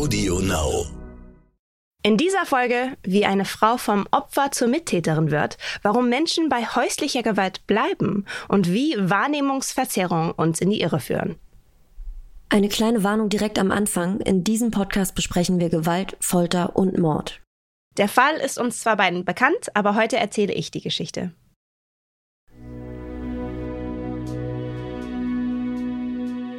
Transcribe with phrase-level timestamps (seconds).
[0.00, 0.86] Audio Now.
[2.02, 7.22] In dieser Folge, wie eine Frau vom Opfer zur Mittäterin wird, warum Menschen bei häuslicher
[7.22, 11.36] Gewalt bleiben und wie Wahrnehmungsverzerrungen uns in die Irre führen.
[12.48, 14.20] Eine kleine Warnung direkt am Anfang.
[14.20, 17.42] In diesem Podcast besprechen wir Gewalt, Folter und Mord.
[17.98, 21.34] Der Fall ist uns zwar beiden bekannt, aber heute erzähle ich die Geschichte.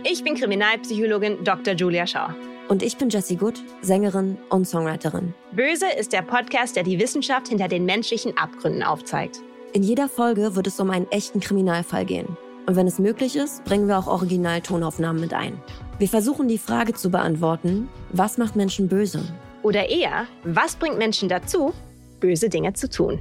[0.04, 1.74] Ich bin Kriminalpsychologin Dr.
[1.74, 2.36] Julia Shaw.
[2.70, 5.34] Und ich bin Jessie Good, Sängerin und Songwriterin.
[5.52, 9.42] Böse ist der Podcast, der die Wissenschaft hinter den menschlichen Abgründen aufzeigt.
[9.74, 12.38] In jeder Folge wird es um einen echten Kriminalfall gehen.
[12.68, 15.62] Und wenn es möglich ist, bringen wir auch Originaltonaufnahmen mit ein.
[16.00, 19.24] Wir versuchen die Frage zu beantworten, was macht Menschen böse?
[19.64, 21.74] Oder eher, was bringt Menschen dazu,
[22.20, 23.20] böse Dinge zu tun?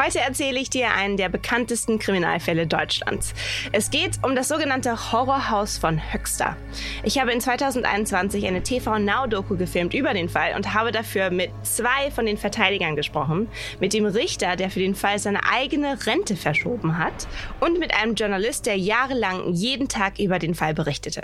[0.00, 3.34] Heute erzähle ich dir einen der bekanntesten Kriminalfälle Deutschlands.
[3.72, 6.56] Es geht um das sogenannte Horrorhaus von Höxter.
[7.02, 11.30] Ich habe in 2021 eine TV Now Doku gefilmt über den Fall und habe dafür
[11.30, 13.48] mit zwei von den Verteidigern gesprochen,
[13.80, 17.26] mit dem Richter, der für den Fall seine eigene Rente verschoben hat
[17.58, 21.22] und mit einem Journalist, der jahrelang jeden Tag über den Fall berichtete.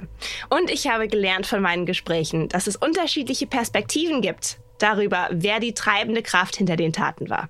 [0.50, 5.74] Und ich habe gelernt von meinen Gesprächen, dass es unterschiedliche Perspektiven gibt darüber, wer die
[5.74, 7.48] treibende Kraft hinter den Taten war.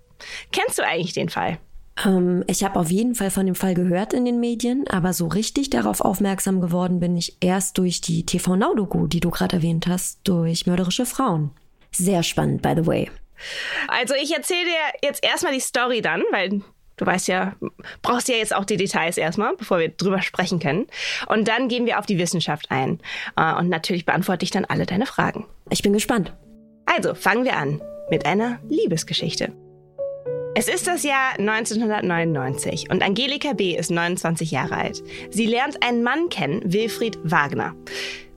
[0.53, 1.59] Kennst du eigentlich den Fall?
[2.05, 5.27] Ähm, ich habe auf jeden Fall von dem Fall gehört in den Medien, aber so
[5.27, 9.57] richtig darauf aufmerksam geworden bin ich erst durch die TV Now Doku, die du gerade
[9.57, 11.51] erwähnt hast, durch mörderische Frauen.
[11.93, 13.11] Sehr spannend, by the way.
[13.89, 16.63] Also ich erzähle dir jetzt erstmal die Story dann, weil
[16.97, 17.55] du weißt ja,
[18.03, 20.87] brauchst ja jetzt auch die Details erstmal, bevor wir drüber sprechen können.
[21.29, 23.01] Und dann gehen wir auf die Wissenschaft ein.
[23.37, 25.47] Äh, und natürlich beantworte ich dann alle deine Fragen.
[25.71, 26.33] Ich bin gespannt.
[26.87, 29.53] Also fangen wir an mit einer Liebesgeschichte.
[30.57, 33.77] Es ist das Jahr 1999 und Angelika B.
[33.77, 35.03] ist 29 Jahre alt.
[35.31, 37.75] Sie lernt einen Mann kennen, Wilfried Wagner.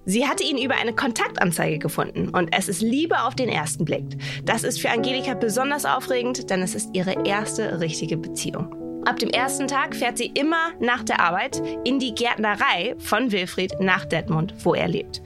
[0.06, 4.18] Sie hatte ihn über eine Kontaktanzeige gefunden und es ist Liebe auf den ersten Blick.
[4.44, 8.87] Das ist für Angelika besonders aufregend, denn es ist ihre erste richtige Beziehung.
[9.07, 13.79] Ab dem ersten Tag fährt sie immer nach der Arbeit in die Gärtnerei von Wilfried
[13.79, 15.22] nach Detmund, wo er lebt.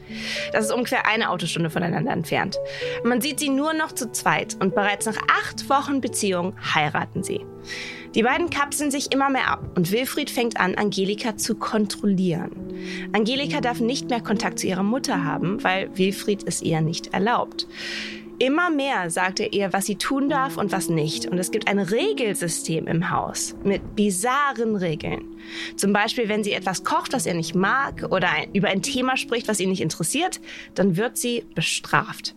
[0.54, 2.60] Das ist ungefähr eine Autostunde voneinander entfernt.
[3.04, 7.44] Man sieht sie nur noch zu zweit und bereits nach acht Wochen Beziehung heiraten sie.
[8.14, 12.52] Die beiden kapseln sich immer mehr ab und Wilfried fängt an, Angelika zu kontrollieren.
[13.14, 17.66] Angelika darf nicht mehr Kontakt zu ihrer Mutter haben, weil Wilfried es ihr nicht erlaubt.
[18.42, 21.28] Immer mehr sagt er ihr, was sie tun darf und was nicht.
[21.28, 25.36] Und es gibt ein Regelsystem im Haus mit bizarren Regeln.
[25.78, 29.48] Zum Beispiel, wenn sie etwas kocht, was er nicht mag oder über ein Thema spricht,
[29.48, 30.42] was ihn nicht interessiert,
[30.74, 32.34] dann wird sie bestraft.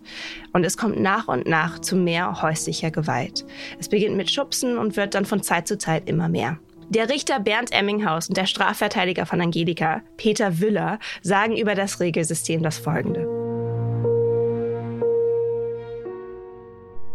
[0.52, 3.46] Und es kommt nach und nach zu mehr häuslicher Gewalt.
[3.78, 6.58] Es beginnt mit Schubsen und wird dann von Zeit zu Zeit immer mehr.
[6.90, 12.62] Der Richter Bernd Emminghaus und der Strafverteidiger von Angelika, Peter Wüller, sagen über das Regelsystem
[12.62, 13.43] das Folgende.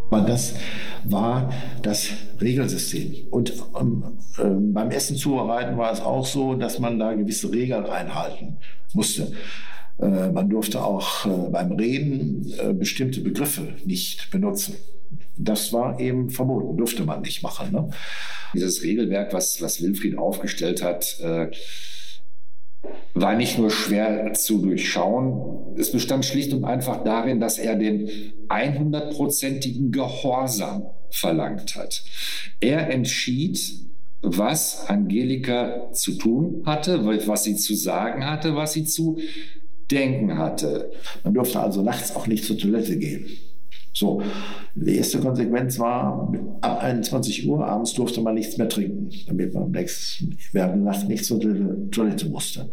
[0.10, 0.56] Aber das
[1.04, 2.10] war das
[2.42, 3.28] Regelsystem.
[3.30, 4.04] Und ähm,
[4.38, 8.58] äh, beim Essen zubereiten war es auch so, dass man da gewisse Regeln einhalten
[8.94, 9.32] musste.
[10.00, 14.76] Äh, man durfte auch äh, beim Reden äh, bestimmte Begriffe nicht benutzen.
[15.38, 17.72] Das war eben verboten, durfte man nicht machen.
[17.72, 17.90] Ne?
[18.54, 21.52] Dieses Regelwerk, was, was Wilfried aufgestellt hat, äh,
[23.14, 28.10] war nicht nur schwer zu durchschauen, es bestand schlicht und einfach darin, dass er den
[28.48, 32.04] 100-prozentigen Gehorsam verlangt hat.
[32.60, 33.60] Er entschied,
[34.22, 39.18] was Angelika zu tun hatte, was sie zu sagen hatte, was sie zu
[39.92, 40.92] denken hatte.
[41.24, 43.28] Man durfte also nachts auch nicht zur Toilette gehen.
[44.00, 44.22] So,
[44.76, 49.72] die erste Konsequenz war, ab 21 Uhr abends durfte man nichts mehr trinken, damit man
[49.72, 51.38] nächsten, während Nacht nicht zur
[51.92, 52.70] Toilette musste.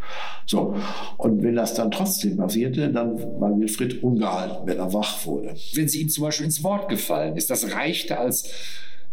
[0.46, 0.76] So,
[1.18, 5.56] und wenn das dann trotzdem passierte, dann war Wilfried ungehalten, wenn er wach wurde.
[5.74, 8.48] Wenn sie ihm zum Beispiel ins Wort gefallen ist, das reichte als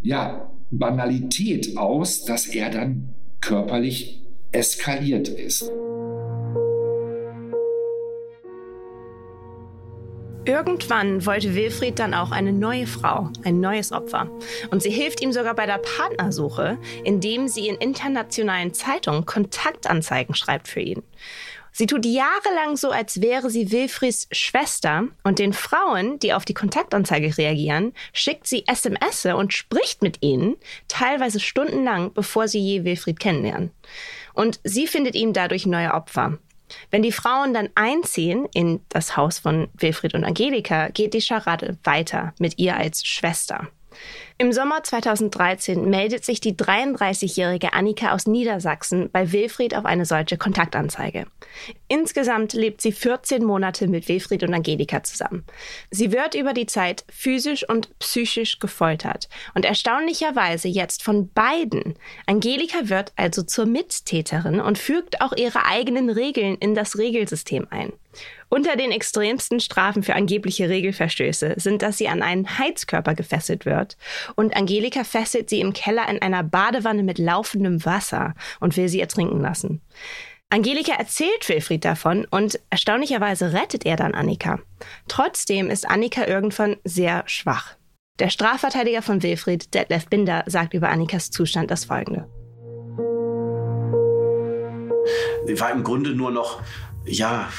[0.03, 3.09] ja, Banalität aus, dass er dann
[3.41, 5.67] körperlich eskaliert ist.
[10.45, 14.29] Irgendwann wollte Wilfried dann auch eine neue Frau, ein neues Opfer.
[14.71, 20.67] Und sie hilft ihm sogar bei der Partnersuche, indem sie in internationalen Zeitungen Kontaktanzeigen schreibt
[20.67, 21.01] für ihn.
[21.71, 26.53] Sie tut jahrelang so, als wäre sie Wilfrieds Schwester und den Frauen, die auf die
[26.53, 30.55] Kontaktanzeige reagieren, schickt sie SMS und spricht mit ihnen,
[30.87, 33.71] teilweise stundenlang, bevor sie je Wilfried kennenlernen.
[34.33, 36.37] Und sie findet ihm dadurch neue Opfer.
[36.91, 41.77] Wenn die Frauen dann einziehen in das Haus von Wilfried und Angelika, geht die Scharade
[41.83, 43.67] weiter mit ihr als Schwester.
[44.43, 50.35] Im Sommer 2013 meldet sich die 33-jährige Annika aus Niedersachsen bei Wilfried auf eine solche
[50.35, 51.27] Kontaktanzeige.
[51.87, 55.45] Insgesamt lebt sie 14 Monate mit Wilfried und Angelika zusammen.
[55.91, 61.93] Sie wird über die Zeit physisch und psychisch gefoltert und erstaunlicherweise jetzt von beiden.
[62.25, 67.93] Angelika wird also zur Mittäterin und fügt auch ihre eigenen Regeln in das Regelsystem ein.
[68.49, 73.97] Unter den extremsten Strafen für angebliche Regelverstöße sind, dass sie an einen Heizkörper gefesselt wird
[74.35, 79.01] und Angelika fesselt sie im Keller in einer Badewanne mit laufendem Wasser und will sie
[79.01, 79.81] ertrinken lassen.
[80.49, 84.59] Angelika erzählt Wilfried davon und erstaunlicherweise rettet er dann Annika.
[85.07, 87.75] Trotzdem ist Annika irgendwann sehr schwach.
[88.19, 92.29] Der Strafverteidiger von Wilfried, Detlef Binder, sagt über Annikas Zustand das folgende.
[95.47, 96.61] Sie war im Grunde nur noch,
[97.05, 97.49] ja,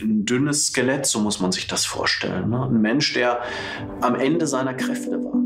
[0.00, 2.50] ein dünnes Skelett, so muss man sich das vorstellen.
[2.50, 2.64] Ne?
[2.64, 3.42] Ein Mensch, der
[4.00, 5.44] am Ende seiner Kräfte war.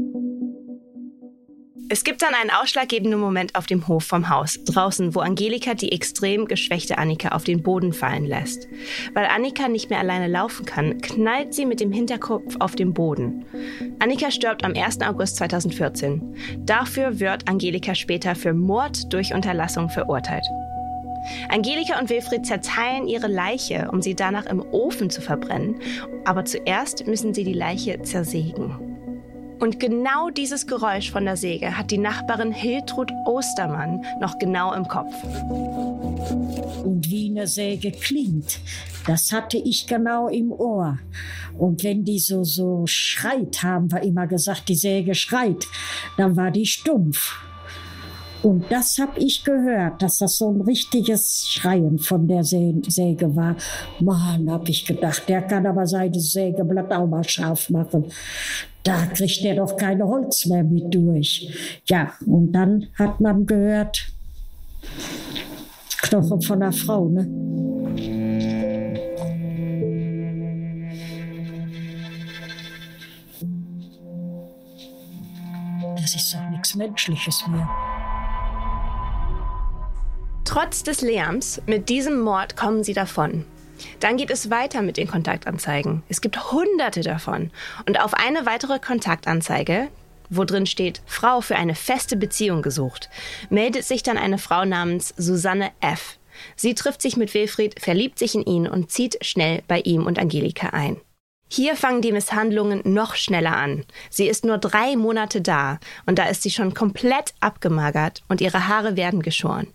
[1.90, 5.90] Es gibt dann einen ausschlaggebenden Moment auf dem Hof vom Haus, draußen, wo Angelika die
[5.90, 8.68] extrem geschwächte Annika auf den Boden fallen lässt.
[9.14, 13.46] Weil Annika nicht mehr alleine laufen kann, knallt sie mit dem Hinterkopf auf den Boden.
[14.00, 15.00] Annika stirbt am 1.
[15.00, 16.36] August 2014.
[16.58, 20.44] Dafür wird Angelika später für Mord durch Unterlassung verurteilt.
[21.48, 25.80] Angelika und Wilfried zerteilen ihre Leiche, um sie danach im Ofen zu verbrennen.
[26.24, 28.88] Aber zuerst müssen sie die Leiche zersägen.
[29.58, 34.86] Und genau dieses Geräusch von der Säge hat die Nachbarin Hiltrud Ostermann noch genau im
[34.86, 35.12] Kopf.
[36.84, 38.60] Und wie eine Säge klingt,
[39.06, 40.98] das hatte ich genau im Ohr.
[41.58, 45.66] Und wenn die so, so schreit, haben wir immer gesagt, die Säge schreit,
[46.16, 47.34] dann war die stumpf.
[48.48, 53.56] Und das habe ich gehört, dass das so ein richtiges Schreien von der Säge war.
[54.00, 58.06] Mann, habe ich gedacht, der kann aber seine Sägeblatt auch mal scharf machen.
[58.82, 61.46] Da kriegt er doch keine Holz mehr mit durch.
[61.88, 64.14] Ja, und dann hat man gehört,
[66.00, 67.28] Knochen von einer Frau, ne?
[75.96, 77.68] Das ist doch nichts Menschliches mehr.
[80.48, 83.44] Trotz des Lärms, mit diesem Mord kommen sie davon.
[84.00, 86.02] Dann geht es weiter mit den Kontaktanzeigen.
[86.08, 87.50] Es gibt hunderte davon.
[87.86, 89.88] Und auf eine weitere Kontaktanzeige,
[90.30, 93.10] wo drin steht, Frau für eine feste Beziehung gesucht,
[93.50, 96.18] meldet sich dann eine Frau namens Susanne F.
[96.56, 100.18] Sie trifft sich mit Wilfried, verliebt sich in ihn und zieht schnell bei ihm und
[100.18, 100.96] Angelika ein.
[101.50, 103.84] Hier fangen die Misshandlungen noch schneller an.
[104.10, 108.68] Sie ist nur drei Monate da und da ist sie schon komplett abgemagert und ihre
[108.68, 109.68] Haare werden geschoren.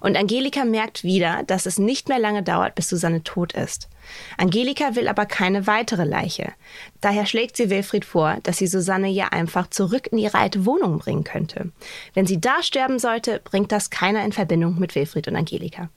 [0.00, 3.88] Und Angelika merkt wieder, dass es nicht mehr lange dauert, bis Susanne tot ist.
[4.38, 6.52] Angelika will aber keine weitere Leiche.
[7.02, 10.98] Daher schlägt sie Wilfried vor, dass sie Susanne ja einfach zurück in ihre alte Wohnung
[10.98, 11.70] bringen könnte.
[12.14, 15.90] Wenn sie da sterben sollte, bringt das keiner in Verbindung mit Wilfried und Angelika.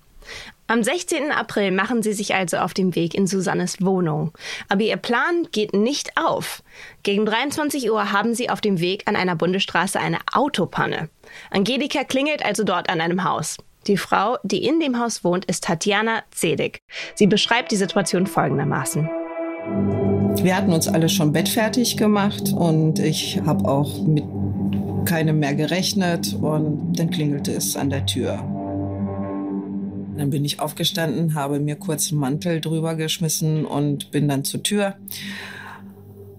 [0.67, 1.31] Am 16.
[1.31, 4.31] April machen sie sich also auf den Weg in Susannes Wohnung.
[4.69, 6.63] Aber ihr Plan geht nicht auf.
[7.03, 11.09] Gegen 23 Uhr haben sie auf dem Weg an einer Bundesstraße eine Autopanne.
[11.49, 13.57] Angelika klingelt also dort an einem Haus.
[13.87, 16.79] Die Frau, die in dem Haus wohnt, ist Tatjana Zedig.
[17.15, 19.09] Sie beschreibt die Situation folgendermaßen.
[20.41, 24.23] Wir hatten uns alle schon bettfertig gemacht und ich habe auch mit
[25.05, 28.60] keinem mehr gerechnet und dann klingelte es an der Tür.
[30.21, 34.61] Dann bin ich aufgestanden, habe mir kurz einen Mantel drüber geschmissen und bin dann zur
[34.61, 34.93] Tür.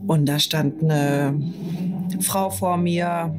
[0.06, 1.34] Und da stand eine
[2.20, 3.34] Frau vor mir,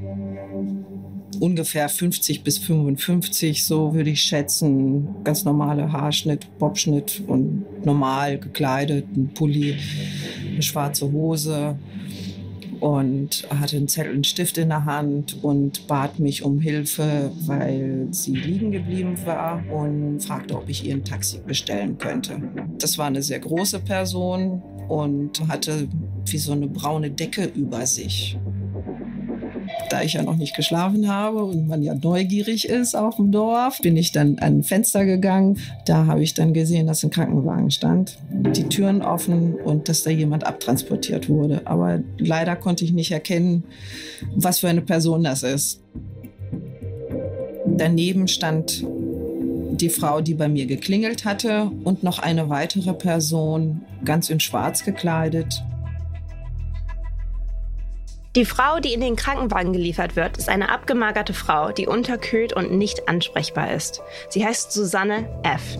[1.39, 5.07] ungefähr 50 bis 55, so würde ich schätzen.
[5.23, 9.77] Ganz normale Haarschnitt, Bobschnitt und normal gekleidet, ein Pulli,
[10.51, 11.77] eine schwarze Hose
[12.79, 18.07] und hatte einen Zettel und Stift in der Hand und bat mich um Hilfe, weil
[18.11, 22.41] sie liegen geblieben war und fragte, ob ich ihr ein Taxi bestellen könnte.
[22.77, 25.87] Das war eine sehr große Person und hatte
[26.25, 28.37] wie so eine braune Decke über sich
[29.93, 33.77] da ich ja noch nicht geschlafen habe und man ja neugierig ist auf dem Dorf,
[33.79, 35.59] bin ich dann an ein Fenster gegangen.
[35.85, 40.09] Da habe ich dann gesehen, dass ein Krankenwagen stand, die Türen offen und dass da
[40.09, 41.61] jemand abtransportiert wurde.
[41.65, 43.65] Aber leider konnte ich nicht erkennen,
[44.35, 45.83] was für eine Person das ist.
[47.67, 54.31] Daneben stand die Frau, die bei mir geklingelt hatte und noch eine weitere Person, ganz
[54.31, 55.63] in Schwarz gekleidet.
[58.35, 62.71] Die Frau, die in den Krankenwagen geliefert wird, ist eine abgemagerte Frau, die unterkühlt und
[62.71, 64.01] nicht ansprechbar ist.
[64.29, 65.77] Sie heißt Susanne F.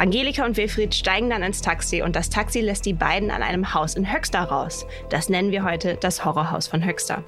[0.00, 3.74] Angelika und Wilfried steigen dann ins Taxi und das Taxi lässt die beiden an einem
[3.74, 4.84] Haus in Höxter raus.
[5.08, 7.22] Das nennen wir heute das Horrorhaus von Höxter.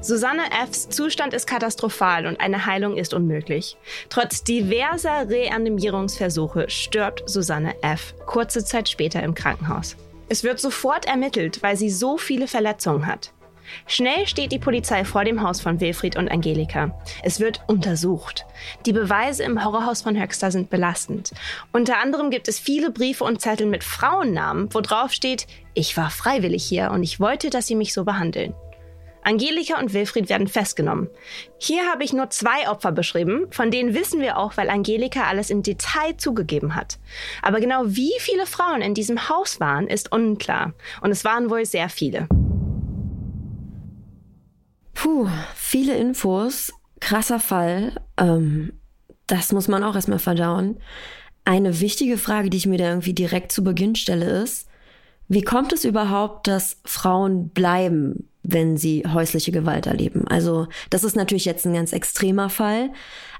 [0.00, 3.76] Susanne Fs Zustand ist katastrophal und eine Heilung ist unmöglich.
[4.08, 8.16] Trotz diverser Reanimierungsversuche stirbt Susanne F.
[8.26, 9.96] kurze Zeit später im Krankenhaus.
[10.28, 13.30] Es wird sofort ermittelt, weil sie so viele Verletzungen hat.
[13.86, 16.98] Schnell steht die Polizei vor dem Haus von Wilfried und Angelika.
[17.22, 18.46] Es wird untersucht.
[18.84, 21.32] Die Beweise im Horrorhaus von Höxter sind belastend.
[21.72, 26.10] Unter anderem gibt es viele Briefe und Zettel mit Frauennamen, wo drauf steht, ich war
[26.10, 28.54] freiwillig hier und ich wollte, dass sie mich so behandeln.
[29.26, 31.10] Angelika und Wilfried werden festgenommen.
[31.58, 35.50] Hier habe ich nur zwei Opfer beschrieben, von denen wissen wir auch, weil Angelika alles
[35.50, 36.98] im Detail zugegeben hat.
[37.42, 40.74] Aber genau wie viele Frauen in diesem Haus waren, ist unklar.
[41.00, 42.28] Und es waren wohl sehr viele.
[44.96, 48.00] Puh, viele Infos, krasser Fall.
[48.16, 48.72] Ähm,
[49.26, 50.78] das muss man auch erstmal verdauen.
[51.44, 54.66] Eine wichtige Frage, die ich mir da irgendwie direkt zu Beginn stelle, ist,
[55.28, 60.26] wie kommt es überhaupt, dass Frauen bleiben, wenn sie häusliche Gewalt erleben?
[60.28, 62.90] Also das ist natürlich jetzt ein ganz extremer Fall,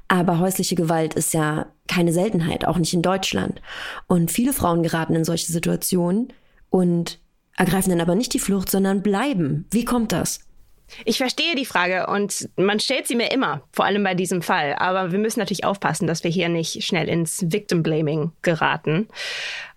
[0.09, 3.63] aber häusliche Gewalt ist ja keine Seltenheit, auch nicht in Deutschland.
[4.09, 6.35] Und viele Frauen geraten in solche Situationen
[6.69, 7.19] und
[7.57, 9.65] ergreifen dann aber nicht die Flucht, sondern bleiben.
[9.71, 10.41] Wie kommt das?
[11.05, 14.75] Ich verstehe die Frage und man stellt sie mir immer, vor allem bei diesem Fall.
[14.79, 19.09] Aber wir müssen natürlich aufpassen, dass wir hier nicht schnell ins Victim Blaming geraten.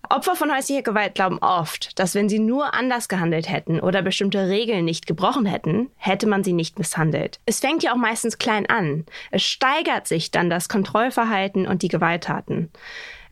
[0.08, 4.48] Opfer von häuslicher Gewalt glauben oft, dass wenn sie nur anders gehandelt hätten oder bestimmte
[4.48, 7.38] Regeln nicht gebrochen hätten, hätte man sie nicht misshandelt.
[7.46, 9.04] Es fängt ja auch meistens klein an.
[9.30, 12.70] Es steigert sich dann das Kontrollverhalten und die Gewalttaten.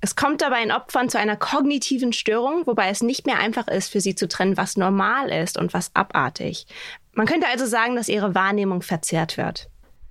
[0.00, 3.90] Es kommt dabei in Opfern zu einer kognitiven Störung, wobei es nicht mehr einfach ist,
[3.90, 6.66] für sie zu trennen, was normal ist und was abartig.
[7.12, 9.68] Man könnte also sagen, dass ihre Wahrnehmung verzerrt wird.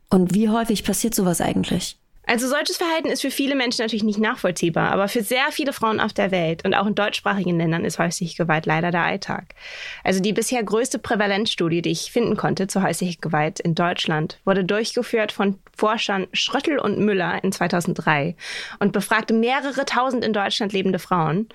[0.10, 1.98] Und wie häufig passiert sowas eigentlich?
[2.30, 6.02] Also solches Verhalten ist für viele Menschen natürlich nicht nachvollziehbar, aber für sehr viele Frauen
[6.02, 9.56] auf der Welt und auch in deutschsprachigen Ländern ist häusliche Gewalt leider der Alltag.
[10.04, 14.66] Also die bisher größte Prävalenzstudie, die ich finden konnte zur häuslichen Gewalt in Deutschland, wurde
[14.66, 18.36] durchgeführt von Forschern Schröttel und Müller in 2003
[18.80, 21.48] und befragte mehrere tausend in Deutschland lebende Frauen.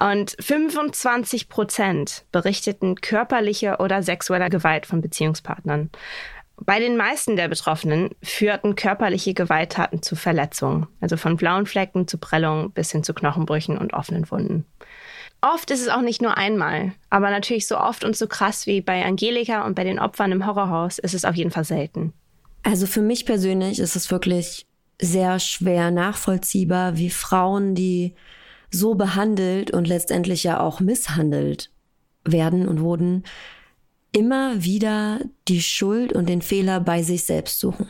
[0.00, 5.90] Und 25 Prozent berichteten körperliche oder sexuelle Gewalt von Beziehungspartnern.
[6.56, 12.18] Bei den meisten der Betroffenen führten körperliche Gewalttaten zu Verletzungen, also von blauen Flecken zu
[12.18, 14.64] Prellungen bis hin zu Knochenbrüchen und offenen Wunden.
[15.40, 18.80] Oft ist es auch nicht nur einmal, aber natürlich so oft und so krass wie
[18.80, 22.12] bei Angelika und bei den Opfern im Horrorhaus ist es auf jeden Fall selten.
[22.62, 24.66] Also für mich persönlich ist es wirklich
[25.00, 28.14] sehr schwer nachvollziehbar, wie Frauen, die
[28.70, 31.70] so behandelt und letztendlich ja auch misshandelt
[32.24, 33.24] werden und wurden,
[34.12, 37.88] immer wieder die Schuld und den Fehler bei sich selbst suchen.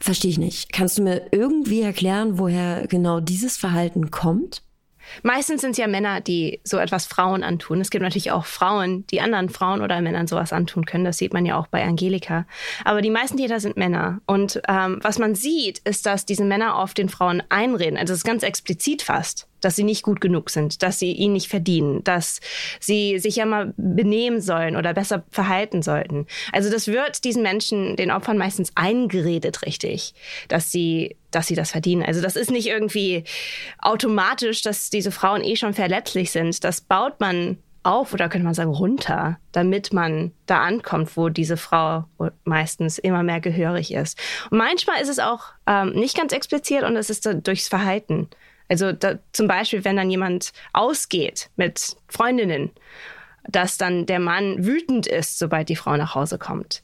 [0.00, 0.72] Verstehe ich nicht.
[0.72, 4.62] Kannst du mir irgendwie erklären, woher genau dieses Verhalten kommt?
[5.22, 7.80] Meistens sind es ja Männer, die so etwas Frauen antun.
[7.80, 11.04] Es gibt natürlich auch Frauen, die anderen Frauen oder Männern sowas antun können.
[11.04, 12.46] Das sieht man ja auch bei Angelika.
[12.84, 14.20] Aber die meisten Täter sind Männer.
[14.26, 17.98] Und ähm, was man sieht, ist, dass diese Männer oft den Frauen einreden.
[17.98, 21.32] Also es ist ganz explizit fast dass sie nicht gut genug sind, dass sie ihn
[21.32, 22.40] nicht verdienen, dass
[22.80, 26.26] sie sich ja mal benehmen sollen oder besser verhalten sollten.
[26.52, 30.14] Also das wird diesen Menschen, den Opfern meistens eingeredet, richtig,
[30.48, 32.02] dass sie, dass sie das verdienen.
[32.02, 33.24] Also das ist nicht irgendwie
[33.78, 36.64] automatisch, dass diese Frauen eh schon verletzlich sind.
[36.64, 41.56] Das baut man auf oder könnte man sagen runter, damit man da ankommt, wo diese
[41.56, 42.04] Frau
[42.44, 44.18] meistens immer mehr gehörig ist.
[44.50, 48.28] Und manchmal ist es auch ähm, nicht ganz explizit und es ist durchs Verhalten.
[48.68, 52.70] Also da, zum Beispiel, wenn dann jemand ausgeht mit Freundinnen,
[53.48, 56.82] dass dann der Mann wütend ist, sobald die Frau nach Hause kommt.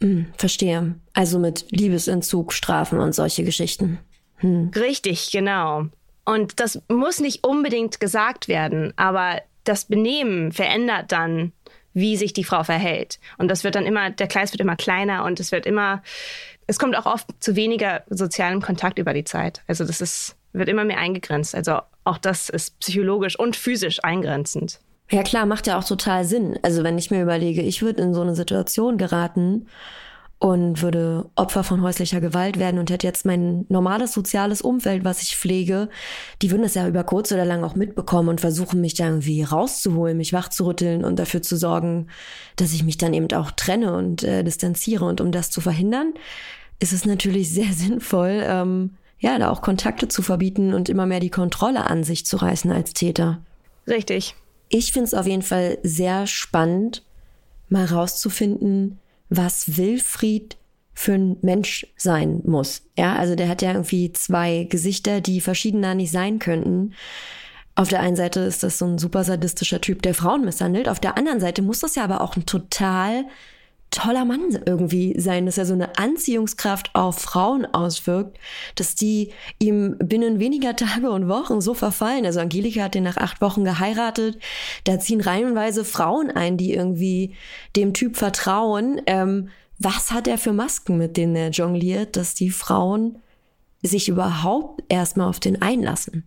[0.00, 0.94] Hm, verstehe.
[1.14, 3.98] Also mit Liebesentzug, Strafen und solche Geschichten.
[4.36, 4.70] Hm.
[4.74, 5.86] Richtig, genau.
[6.24, 11.52] Und das muss nicht unbedingt gesagt werden, aber das Benehmen verändert dann,
[11.94, 13.20] wie sich die Frau verhält.
[13.38, 16.02] Und das wird dann immer, der Kreis wird immer kleiner und es wird immer,
[16.66, 19.62] es kommt auch oft zu weniger sozialem Kontakt über die Zeit.
[19.68, 21.54] Also das ist wird immer mehr eingegrenzt.
[21.54, 24.80] Also auch das ist psychologisch und physisch eingrenzend.
[25.10, 26.58] Ja klar, macht ja auch total Sinn.
[26.62, 29.66] Also wenn ich mir überlege, ich würde in so eine Situation geraten
[30.38, 35.22] und würde Opfer von häuslicher Gewalt werden und hätte jetzt mein normales soziales Umfeld, was
[35.22, 35.88] ich pflege,
[36.42, 39.42] die würden das ja über kurz oder lang auch mitbekommen und versuchen, mich da irgendwie
[39.42, 42.08] rauszuholen, mich wachzurütteln und dafür zu sorgen,
[42.56, 45.04] dass ich mich dann eben auch trenne und äh, distanziere.
[45.04, 46.14] Und um das zu verhindern,
[46.78, 51.18] ist es natürlich sehr sinnvoll, ähm, ja, da auch Kontakte zu verbieten und immer mehr
[51.18, 53.40] die Kontrolle an sich zu reißen als Täter.
[53.88, 54.34] Richtig.
[54.68, 57.02] Ich finde es auf jeden Fall sehr spannend,
[57.70, 58.98] mal rauszufinden,
[59.30, 60.58] was Wilfried
[60.92, 62.82] für ein Mensch sein muss.
[62.98, 66.92] Ja, also der hat ja irgendwie zwei Gesichter, die verschiedener nicht sein könnten.
[67.76, 70.86] Auf der einen Seite ist das so ein super sadistischer Typ, der Frauen misshandelt.
[70.86, 73.24] Auf der anderen Seite muss das ja aber auch ein total
[73.94, 78.38] toller Mann irgendwie sein, dass er so eine Anziehungskraft auf Frauen auswirkt,
[78.74, 82.26] dass die ihm binnen weniger Tage und Wochen so verfallen.
[82.26, 84.38] Also Angelika hat den nach acht Wochen geheiratet.
[84.84, 87.34] Da ziehen reihenweise Frauen ein, die irgendwie
[87.76, 89.00] dem Typ vertrauen.
[89.06, 89.48] Ähm,
[89.78, 93.18] was hat er für Masken, mit denen er jongliert, dass die Frauen
[93.82, 96.24] sich überhaupt erstmal auf den einlassen?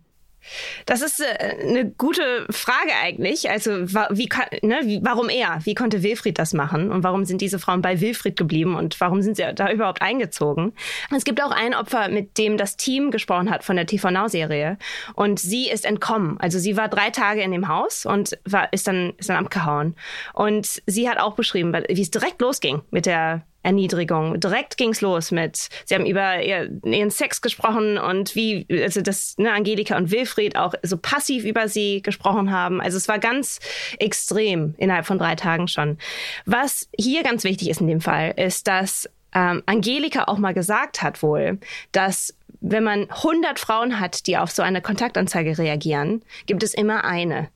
[0.85, 3.49] Das ist äh, eine gute Frage eigentlich.
[3.49, 4.29] Also wie,
[4.61, 5.59] ne, warum er?
[5.63, 6.91] Wie konnte Wilfried das machen?
[6.91, 8.75] Und warum sind diese Frauen bei Wilfried geblieben?
[8.75, 10.73] Und warum sind sie da überhaupt eingezogen?
[11.15, 14.27] Es gibt auch ein Opfer, mit dem das Team gesprochen hat von der TV Now
[14.27, 14.77] Serie.
[15.15, 16.37] Und sie ist entkommen.
[16.39, 19.95] Also sie war drei Tage in dem Haus und war, ist dann, ist dann abgehauen.
[20.33, 24.39] Und sie hat auch beschrieben, wie es direkt losging mit der Erniedrigung.
[24.39, 29.51] Direkt ging's los mit, sie haben über ihren Sex gesprochen und wie, also das, ne,
[29.51, 32.81] Angelika und Wilfried auch so passiv über sie gesprochen haben.
[32.81, 33.59] Also es war ganz
[33.99, 35.97] extrem innerhalb von drei Tagen schon.
[36.45, 41.01] Was hier ganz wichtig ist in dem Fall, ist, dass ähm, Angelika auch mal gesagt
[41.01, 41.59] hat wohl,
[41.91, 47.03] dass wenn man 100 Frauen hat, die auf so eine Kontaktanzeige reagieren, gibt es immer
[47.03, 47.49] eine,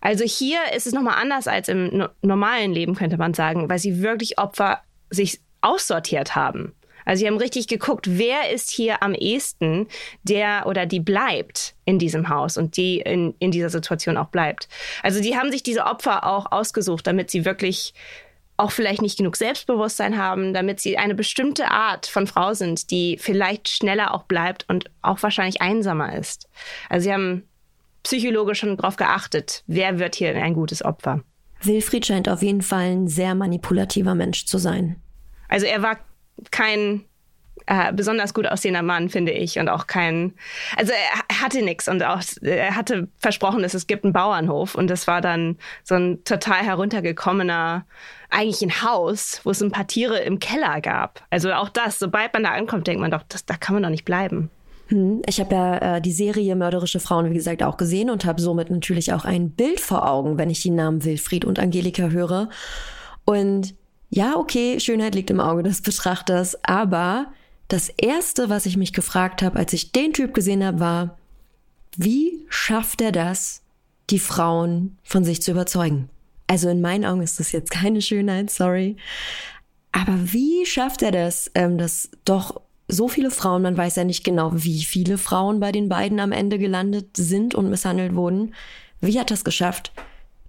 [0.00, 4.00] also hier ist es nochmal anders als im normalen Leben, könnte man sagen, weil sie
[4.02, 6.74] wirklich Opfer sich aussortiert haben.
[7.08, 9.88] Also sie haben richtig geguckt, wer ist hier am ehesten,
[10.24, 14.68] der oder die bleibt in diesem Haus und die in, in dieser Situation auch bleibt.
[15.02, 17.94] Also die haben sich diese Opfer auch ausgesucht, damit sie wirklich
[18.58, 23.16] auch vielleicht nicht genug Selbstbewusstsein haben, damit sie eine bestimmte Art von Frau sind, die
[23.18, 26.48] vielleicht schneller auch bleibt und auch wahrscheinlich einsamer ist.
[26.90, 27.48] Also sie haben
[28.02, 31.22] psychologisch schon darauf geachtet, wer wird hier ein gutes Opfer.
[31.62, 34.96] Wilfried scheint auf jeden Fall ein sehr manipulativer Mensch zu sein.
[35.48, 35.98] Also er war
[36.50, 37.04] kein
[37.66, 40.34] äh, besonders gut aussehender Mann, finde ich, und auch kein,
[40.76, 44.88] also er hatte nichts und auch er hatte versprochen, dass es gibt einen Bauernhof und
[44.88, 47.84] das war dann so ein total heruntergekommener,
[48.30, 51.22] eigentlich ein Haus, wo es ein paar Tiere im Keller gab.
[51.30, 53.90] Also auch das, sobald man da ankommt, denkt man doch, das, da kann man doch
[53.90, 54.50] nicht bleiben.
[54.88, 58.40] Hm, ich habe ja äh, die Serie Mörderische Frauen, wie gesagt, auch gesehen und habe
[58.40, 62.48] somit natürlich auch ein Bild vor Augen, wenn ich die Namen Wilfried und Angelika höre.
[63.24, 63.74] Und
[64.10, 67.26] ja, okay, Schönheit liegt im Auge des Betrachters, aber
[67.68, 71.18] das Erste, was ich mich gefragt habe, als ich den Typ gesehen habe, war,
[71.96, 73.60] wie schafft er das,
[74.08, 76.08] die Frauen von sich zu überzeugen?
[76.46, 78.96] Also in meinen Augen ist das jetzt keine Schönheit, sorry.
[79.92, 84.24] Aber wie schafft er das, ähm, dass doch so viele Frauen, man weiß ja nicht
[84.24, 88.54] genau, wie viele Frauen bei den beiden am Ende gelandet sind und misshandelt wurden.
[89.00, 89.92] Wie hat das geschafft,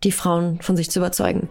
[0.04, 1.50] die Frauen von sich zu überzeugen?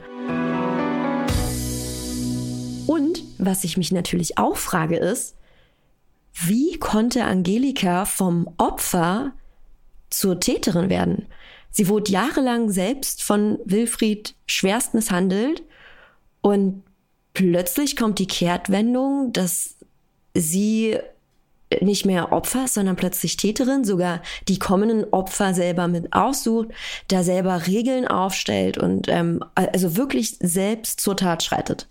[2.86, 5.36] Und was ich mich natürlich auch frage ist,
[6.32, 9.32] wie konnte Angelika vom Opfer
[10.08, 11.26] zur Täterin werden?
[11.70, 15.62] Sie wurde jahrelang selbst von Wilfried schwerst misshandelt
[16.40, 16.82] und
[17.34, 19.77] plötzlich kommt die Kehrtwendung, dass
[20.38, 20.98] sie
[21.82, 26.68] nicht mehr Opfer, sondern plötzlich Täterin, sogar die kommenden Opfer selber mit aussucht,
[27.08, 31.86] da selber Regeln aufstellt und ähm, also wirklich selbst zur Tat schreitet.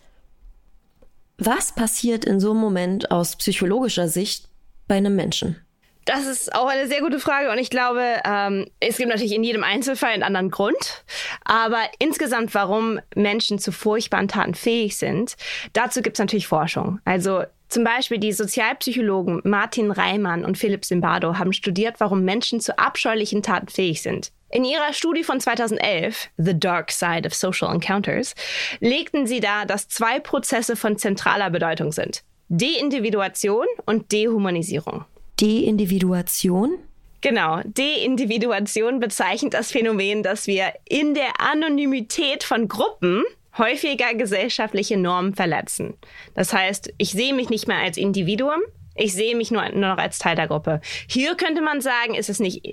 [1.37, 4.49] Was passiert in so einem Moment aus psychologischer Sicht
[4.87, 5.61] bei einem Menschen?
[6.05, 9.43] Das ist auch eine sehr gute Frage und ich glaube, ähm, es gibt natürlich in
[9.43, 11.03] jedem Einzelfall einen anderen Grund,
[11.43, 15.35] aber insgesamt, warum Menschen zu furchtbaren Taten fähig sind,
[15.73, 17.01] dazu gibt es natürlich Forschung.
[17.03, 22.77] Also zum Beispiel die Sozialpsychologen Martin Reimann und Philipp Zimbardo haben studiert, warum Menschen zu
[22.77, 24.31] abscheulichen Taten fähig sind.
[24.49, 28.33] In ihrer Studie von 2011, The Dark Side of Social Encounters,
[28.79, 32.23] legten sie dar, dass zwei Prozesse von zentraler Bedeutung sind.
[32.47, 35.03] Deindividuation und Dehumanisierung.
[35.41, 36.77] Deindividuation?
[37.19, 43.23] Genau, Deindividuation bezeichnet das Phänomen, dass wir in der Anonymität von Gruppen
[43.57, 45.95] häufiger gesellschaftliche Normen verletzen.
[46.33, 48.61] Das heißt, ich sehe mich nicht mehr als Individuum,
[48.97, 50.81] ich sehe mich nur, nur noch als Teil der Gruppe.
[51.07, 52.63] Hier könnte man sagen, ist es nicht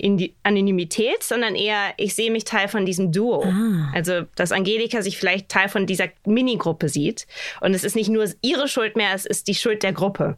[0.43, 3.43] Anonymität, sondern eher, ich sehe mich Teil von diesem Duo.
[3.43, 3.91] Ah.
[3.93, 7.27] Also, dass Angelika sich vielleicht Teil von dieser Minigruppe sieht.
[7.61, 10.37] Und es ist nicht nur ihre Schuld mehr, es ist die Schuld der Gruppe.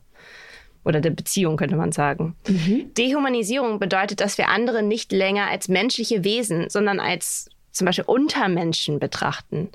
[0.84, 2.36] Oder der Beziehung, könnte man sagen.
[2.48, 2.94] Mhm.
[2.94, 9.00] Dehumanisierung bedeutet, dass wir andere nicht länger als menschliche Wesen, sondern als zum Beispiel Untermenschen
[9.00, 9.70] betrachten.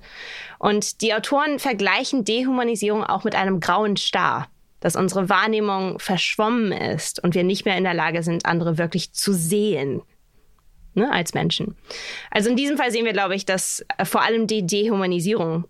[0.59, 4.49] Und die Autoren vergleichen Dehumanisierung auch mit einem grauen Star,
[4.81, 9.12] dass unsere Wahrnehmung verschwommen ist und wir nicht mehr in der Lage sind, andere wirklich
[9.12, 10.03] zu sehen.
[10.95, 11.75] Ne, als Menschen.
[12.31, 15.65] Also in diesem Fall sehen wir, glaube ich, dass äh, vor allem die Dehumanisierung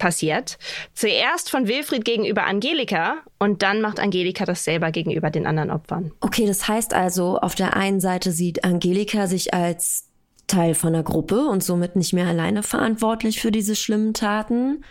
[0.00, 0.58] passiert.
[0.94, 6.12] Zuerst von Wilfried gegenüber Angelika und dann macht Angelika das selber gegenüber den anderen Opfern.
[6.20, 10.09] Okay, das heißt also, auf der einen Seite sieht Angelika sich als
[10.50, 14.84] Teil von der Gruppe und somit nicht mehr alleine verantwortlich für diese schlimmen Taten.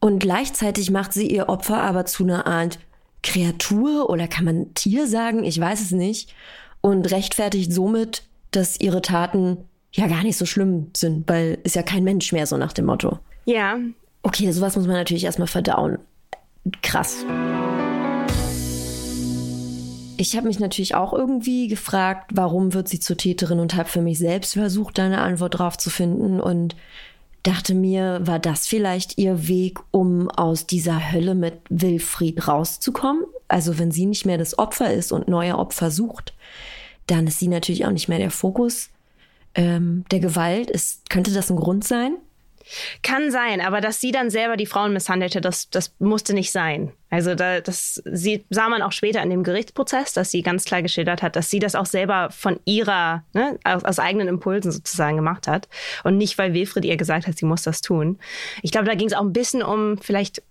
[0.00, 2.78] Und gleichzeitig macht sie ihr Opfer aber zu einer Art
[3.22, 5.44] Kreatur oder kann man Tier sagen?
[5.44, 6.34] Ich weiß es nicht.
[6.80, 9.58] Und rechtfertigt somit, dass ihre Taten
[9.92, 12.86] ja gar nicht so schlimm sind, weil ist ja kein Mensch mehr so nach dem
[12.86, 13.18] Motto.
[13.44, 13.78] Ja.
[14.22, 15.98] Okay, sowas muss man natürlich erstmal verdauen.
[16.82, 17.24] Krass.
[20.18, 24.00] Ich habe mich natürlich auch irgendwie gefragt, warum wird sie zur Täterin und habe für
[24.00, 26.74] mich selbst versucht, da eine Antwort drauf zu finden und
[27.42, 33.24] dachte mir, war das vielleicht ihr Weg, um aus dieser Hölle mit Wilfried rauszukommen?
[33.46, 36.34] Also wenn sie nicht mehr das Opfer ist und neue Opfer sucht,
[37.06, 38.90] dann ist sie natürlich auch nicht mehr der Fokus
[39.54, 40.70] ähm, der Gewalt.
[40.70, 42.16] Ist, könnte das ein Grund sein?
[43.02, 46.92] Kann sein, aber dass sie dann selber die Frauen misshandelte, das, das musste nicht sein.
[47.10, 50.82] Also da, das sie, sah man auch später in dem Gerichtsprozess, dass sie ganz klar
[50.82, 55.16] geschildert hat, dass sie das auch selber von ihrer, ne, aus, aus eigenen Impulsen sozusagen
[55.16, 55.68] gemacht hat
[56.02, 58.18] und nicht, weil Wilfried ihr gesagt hat, sie muss das tun.
[58.62, 60.42] Ich glaube, da ging es auch ein bisschen um vielleicht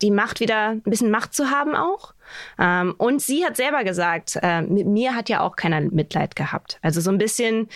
[0.00, 2.14] die Macht wieder, ein bisschen Macht zu haben auch.
[2.58, 6.78] Ähm, und sie hat selber gesagt, äh, mit mir hat ja auch keiner Mitleid gehabt.
[6.82, 7.68] Also so ein bisschen,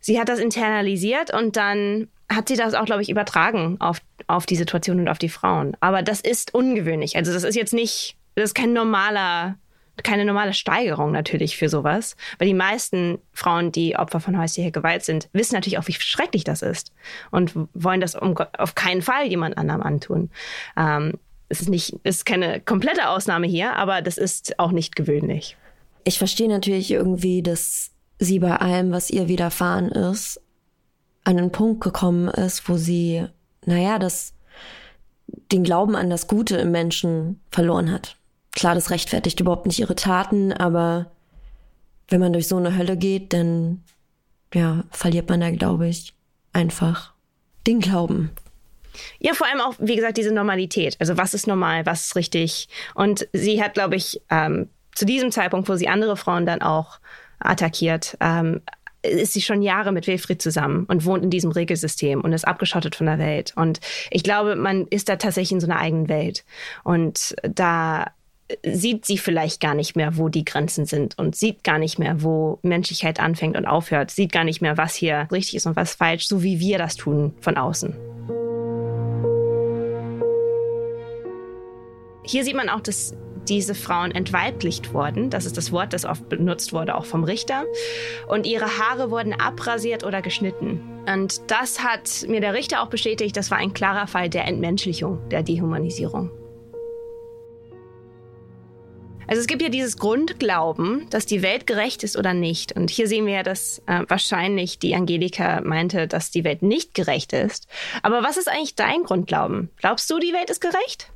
[0.00, 4.46] sie hat das internalisiert und dann hat sie das auch, glaube ich, übertragen auf, auf
[4.46, 5.76] die Situation und auf die Frauen.
[5.80, 7.16] Aber das ist ungewöhnlich.
[7.16, 9.56] Also das ist jetzt nicht, das ist kein normaler,
[10.04, 12.16] keine normale Steigerung natürlich für sowas.
[12.38, 16.44] Weil die meisten Frauen, die Opfer von häuslicher Gewalt sind, wissen natürlich auch, wie schrecklich
[16.44, 16.92] das ist.
[17.32, 20.30] Und wollen das um, auf keinen Fall jemand anderem antun.
[20.76, 21.14] Ähm,
[21.48, 25.56] es ist nicht, ist keine komplette Ausnahme hier, aber das ist auch nicht gewöhnlich.
[26.04, 30.40] Ich verstehe natürlich irgendwie, dass sie bei allem, was ihr widerfahren ist,
[31.24, 33.26] an einen Punkt gekommen ist, wo sie,
[33.64, 34.34] naja, das,
[35.50, 38.16] den Glauben an das Gute im Menschen verloren hat.
[38.52, 41.10] Klar, das rechtfertigt überhaupt nicht ihre Taten, aber
[42.08, 43.82] wenn man durch so eine Hölle geht, dann,
[44.52, 46.14] ja, verliert man da, glaube ich,
[46.52, 47.14] einfach
[47.66, 48.30] den Glauben.
[49.18, 50.96] Ja, vor allem auch, wie gesagt, diese Normalität.
[50.98, 52.68] Also was ist normal, was ist richtig.
[52.94, 56.98] Und sie hat, glaube ich, ähm, zu diesem Zeitpunkt, wo sie andere Frauen dann auch
[57.40, 58.60] attackiert, ähm,
[59.02, 62.96] ist sie schon Jahre mit Wilfried zusammen und wohnt in diesem Regelsystem und ist abgeschottet
[62.96, 63.52] von der Welt.
[63.56, 66.44] Und ich glaube, man ist da tatsächlich in so einer eigenen Welt.
[66.84, 68.12] Und da
[68.64, 72.22] sieht sie vielleicht gar nicht mehr, wo die Grenzen sind und sieht gar nicht mehr,
[72.22, 75.94] wo Menschlichkeit anfängt und aufhört, sieht gar nicht mehr, was hier richtig ist und was
[75.94, 77.94] falsch, so wie wir das tun von außen.
[82.22, 83.14] Hier sieht man auch, dass
[83.48, 85.30] diese Frauen entweiblicht wurden.
[85.30, 87.64] Das ist das Wort, das oft benutzt wurde, auch vom Richter.
[88.28, 90.80] Und ihre Haare wurden abrasiert oder geschnitten.
[91.06, 95.18] Und das hat mir der Richter auch bestätigt, das war ein klarer Fall der Entmenschlichung,
[95.30, 96.30] der Dehumanisierung.
[99.30, 102.72] Also es gibt ja dieses Grundglauben, dass die Welt gerecht ist oder nicht.
[102.72, 106.94] Und hier sehen wir ja, dass äh, wahrscheinlich die Angelika meinte, dass die Welt nicht
[106.94, 107.68] gerecht ist.
[108.02, 109.70] Aber was ist eigentlich dein Grundglauben?
[109.76, 111.12] Glaubst du, die Welt ist gerecht?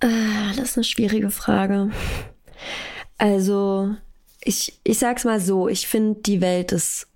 [0.00, 1.90] Ah, das ist eine schwierige Frage.
[3.18, 3.94] Also,
[4.42, 7.06] ich, ich sag's mal so, ich finde, die Welt ist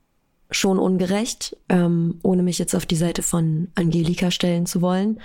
[0.50, 5.20] schon ungerecht, ähm, ohne mich jetzt auf die Seite von Angelika stellen zu wollen.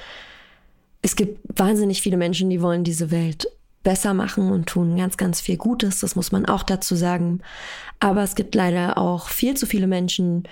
[1.02, 3.48] Es gibt wahnsinnig viele Menschen, die wollen diese Welt
[3.84, 6.00] besser machen und tun ganz, ganz viel Gutes.
[6.00, 7.42] Das muss man auch dazu sagen.
[8.00, 10.44] Aber es gibt leider auch viel zu viele Menschen,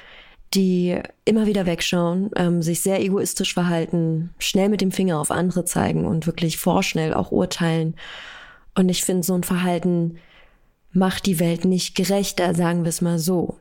[0.53, 5.63] die immer wieder wegschauen, ähm, sich sehr egoistisch verhalten, schnell mit dem Finger auf andere
[5.65, 7.95] zeigen und wirklich vorschnell auch urteilen.
[8.75, 10.17] Und ich finde, so ein Verhalten
[10.91, 13.57] macht die Welt nicht gerechter, sagen wir es mal so.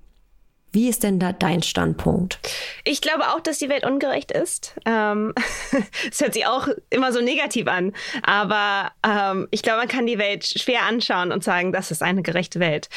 [0.73, 2.39] Wie ist denn da dein Standpunkt?
[2.85, 4.75] Ich glaube auch, dass die Welt ungerecht ist.
[4.87, 5.35] Ähm,
[6.11, 10.19] es hört sich auch immer so negativ an, aber ähm, ich glaube, man kann die
[10.19, 12.89] Welt schwer anschauen und sagen, das ist eine gerechte Welt.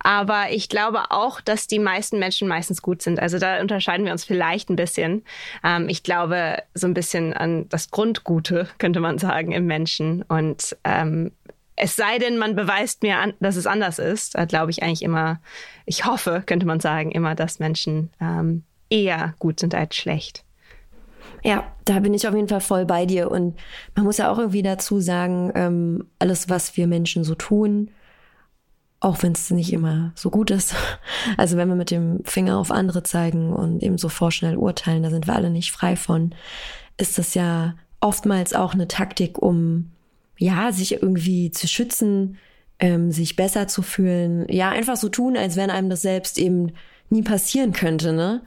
[0.00, 3.18] Aber ich glaube auch, dass die meisten Menschen meistens gut sind.
[3.18, 5.24] Also da unterscheiden wir uns vielleicht ein bisschen.
[5.64, 10.22] Ähm, ich glaube so ein bisschen an das Grundgute, könnte man sagen, im Menschen.
[10.22, 11.32] Und ähm,
[11.76, 15.02] es sei denn, man beweist mir, an, dass es anders ist, da glaube ich eigentlich
[15.02, 15.40] immer,
[15.86, 20.44] ich hoffe, könnte man sagen, immer, dass Menschen ähm, eher gut sind als schlecht.
[21.42, 23.30] Ja, da bin ich auf jeden Fall voll bei dir.
[23.30, 23.58] Und
[23.96, 27.90] man muss ja auch irgendwie dazu sagen, ähm, alles, was wir Menschen so tun,
[29.00, 30.74] auch wenn es nicht immer so gut ist.
[31.36, 35.10] Also wenn wir mit dem Finger auf andere zeigen und eben so vorschnell urteilen, da
[35.10, 36.34] sind wir alle nicht frei von,
[36.98, 39.92] ist das ja oftmals auch eine Taktik, um
[40.38, 42.38] ja, sich irgendwie zu schützen,
[42.78, 44.46] ähm, sich besser zu fühlen.
[44.48, 46.72] Ja, einfach so tun, als wenn einem das selbst eben
[47.10, 48.42] nie passieren könnte, ne?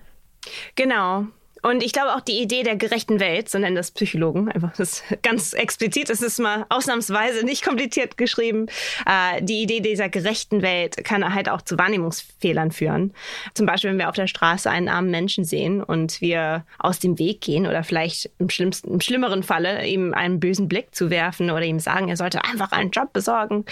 [0.76, 1.28] Genau.
[1.66, 5.02] Und ich glaube auch die Idee der gerechten Welt, so nennen das Psychologen, einfach das
[5.02, 8.68] ist ganz explizit, es ist mal ausnahmsweise nicht kompliziert geschrieben.
[9.08, 13.16] Äh, die Idee dieser gerechten Welt kann halt auch zu Wahrnehmungsfehlern führen.
[13.56, 17.18] Zum Beispiel, wenn wir auf der Straße einen armen Menschen sehen und wir aus dem
[17.18, 21.50] Weg gehen oder vielleicht im, schlimmsten, im schlimmeren Falle ihm einen bösen Blick zu werfen
[21.50, 23.66] oder ihm sagen, er sollte einfach einen Job besorgen.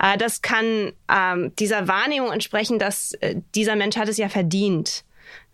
[0.00, 5.04] Äh, das kann ähm, dieser Wahrnehmung entsprechen, dass äh, dieser Mensch hat es ja verdient,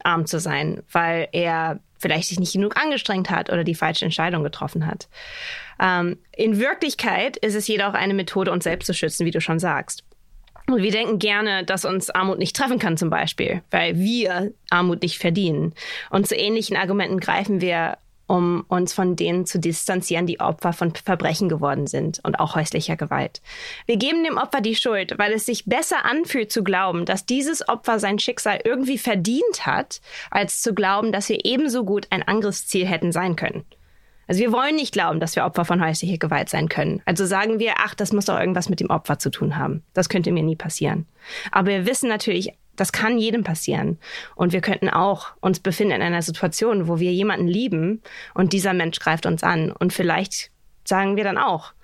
[0.05, 4.43] arm zu sein, weil er vielleicht sich nicht genug angestrengt hat oder die falsche Entscheidung
[4.43, 5.09] getroffen hat.
[5.81, 9.59] Ähm, in Wirklichkeit ist es jedoch eine Methode, uns selbst zu schützen, wie du schon
[9.59, 10.05] sagst.
[10.69, 15.03] Und wir denken gerne, dass uns Armut nicht treffen kann zum Beispiel, weil wir Armut
[15.03, 15.75] nicht verdienen.
[16.11, 20.95] Und zu ähnlichen Argumenten greifen wir um uns von denen zu distanzieren, die Opfer von
[20.95, 23.43] Verbrechen geworden sind und auch häuslicher Gewalt.
[23.87, 27.69] Wir geben dem Opfer die Schuld, weil es sich besser anfühlt zu glauben, dass dieses
[27.69, 32.87] Opfer sein Schicksal irgendwie verdient hat, als zu glauben, dass wir ebenso gut ein Angriffsziel
[32.87, 33.65] hätten sein können.
[34.29, 37.03] Also wir wollen nicht glauben, dass wir Opfer von häuslicher Gewalt sein können.
[37.05, 39.83] Also sagen wir, ach, das muss doch irgendwas mit dem Opfer zu tun haben.
[39.93, 41.07] Das könnte mir nie passieren.
[41.51, 43.97] Aber wir wissen natürlich das kann jedem passieren.
[44.35, 48.03] Und wir könnten auch uns befinden in einer Situation, wo wir jemanden lieben
[48.35, 49.71] und dieser Mensch greift uns an.
[49.71, 50.51] Und vielleicht
[50.83, 51.75] sagen wir dann auch,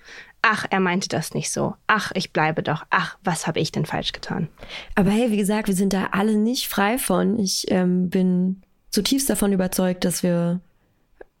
[0.41, 1.73] ach, er meinte das nicht so.
[1.87, 2.85] Ach, ich bleibe doch.
[2.89, 4.49] Ach, was habe ich denn falsch getan?
[4.95, 7.39] Aber hey, wie gesagt, wir sind da alle nicht frei von.
[7.39, 10.59] Ich ähm, bin zutiefst davon überzeugt, dass wir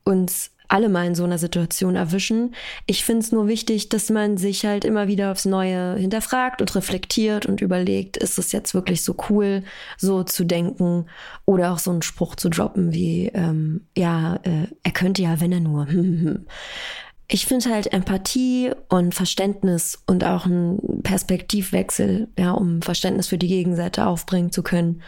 [0.05, 2.55] uns alle mal in so einer Situation erwischen.
[2.85, 6.73] Ich finde es nur wichtig, dass man sich halt immer wieder aufs Neue hinterfragt und
[6.75, 9.63] reflektiert und überlegt, ist es jetzt wirklich so cool,
[9.97, 11.07] so zu denken
[11.45, 15.51] oder auch so einen Spruch zu droppen wie, ähm, ja, äh, er könnte ja, wenn
[15.51, 15.87] er nur.
[17.31, 23.47] Ich finde halt Empathie und Verständnis und auch einen Perspektivwechsel, ja, um Verständnis für die
[23.47, 25.03] Gegenseite aufbringen zu können,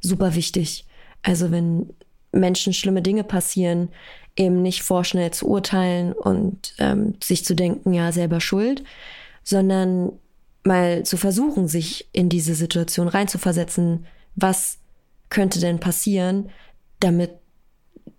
[0.00, 0.86] super wichtig.
[1.22, 1.90] Also wenn
[2.32, 3.90] Menschen schlimme Dinge passieren,
[4.38, 8.84] eben nicht vorschnell zu urteilen und ähm, sich zu denken, ja, selber schuld,
[9.42, 10.12] sondern
[10.64, 14.78] mal zu versuchen, sich in diese Situation reinzuversetzen, was
[15.28, 16.50] könnte denn passieren,
[17.00, 17.32] damit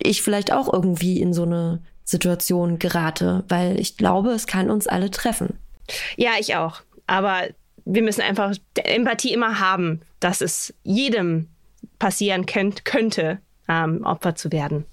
[0.02, 4.88] ich vielleicht auch irgendwie in so eine Situation gerate, weil ich glaube, es kann uns
[4.88, 5.58] alle treffen.
[6.18, 6.82] Ja, ich auch.
[7.08, 7.44] Aber
[7.86, 11.48] wir müssen einfach Empathie immer haben, dass es jedem
[11.98, 14.86] passieren könnt, könnte, ähm, Opfer zu werden.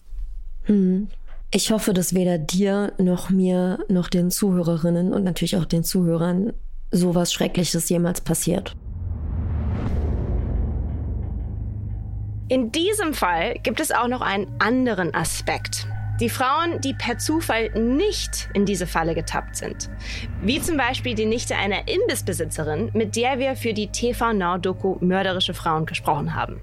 [0.67, 1.09] Hm.
[1.51, 6.53] Ich hoffe, dass weder dir noch mir noch den Zuhörerinnen und natürlich auch den Zuhörern
[6.91, 8.75] sowas Schreckliches jemals passiert.
[12.49, 15.87] In diesem Fall gibt es auch noch einen anderen Aspekt.
[16.21, 19.91] Die Frauen, die per Zufall nicht in diese Falle getappt sind.
[20.43, 24.97] Wie zum Beispiel die Nichte einer Imbissbesitzerin, mit der wir für die TV Now Doku
[25.01, 26.61] Mörderische Frauen gesprochen haben.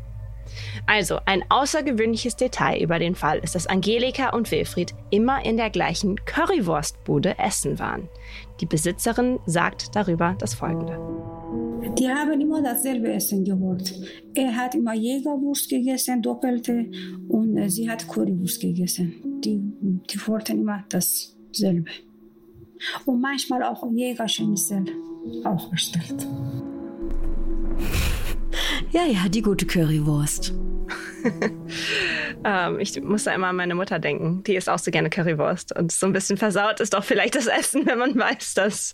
[0.85, 5.69] Also, ein außergewöhnliches Detail über den Fall ist, dass Angelika und Wilfried immer in der
[5.69, 8.09] gleichen Currywurstbude essen waren.
[8.61, 10.97] Die Besitzerin sagt darüber das Folgende.
[11.97, 13.93] Die haben immer dasselbe Essen geholt.
[14.33, 16.89] Er hat immer Jägerwurst gegessen, doppelte,
[17.27, 19.41] und sie hat Currywurst gegessen.
[19.43, 19.59] Die,
[20.09, 21.91] die wollten immer dasselbe.
[23.05, 24.85] Und manchmal auch Jägerschnitzel
[25.43, 26.27] auch bestellt.
[28.93, 30.53] Ja, ja, die gute Currywurst.
[32.45, 34.43] ähm, ich muss da immer an meine Mutter denken.
[34.43, 35.75] Die isst auch so gerne Currywurst.
[35.75, 38.93] Und so ein bisschen versaut ist doch vielleicht das Essen, wenn man weiß, dass.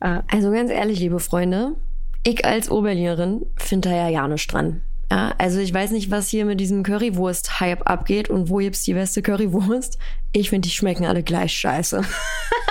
[0.00, 1.76] Äh also ganz ehrlich, liebe Freunde,
[2.24, 4.82] ich als Oberlehrerin finde da ja ja nichts dran.
[5.08, 8.94] Ja, also ich weiß nicht, was hier mit diesem Currywurst-Hype abgeht und wo gibt's die
[8.94, 9.98] beste Currywurst.
[10.32, 12.02] Ich finde, die schmecken alle gleich scheiße.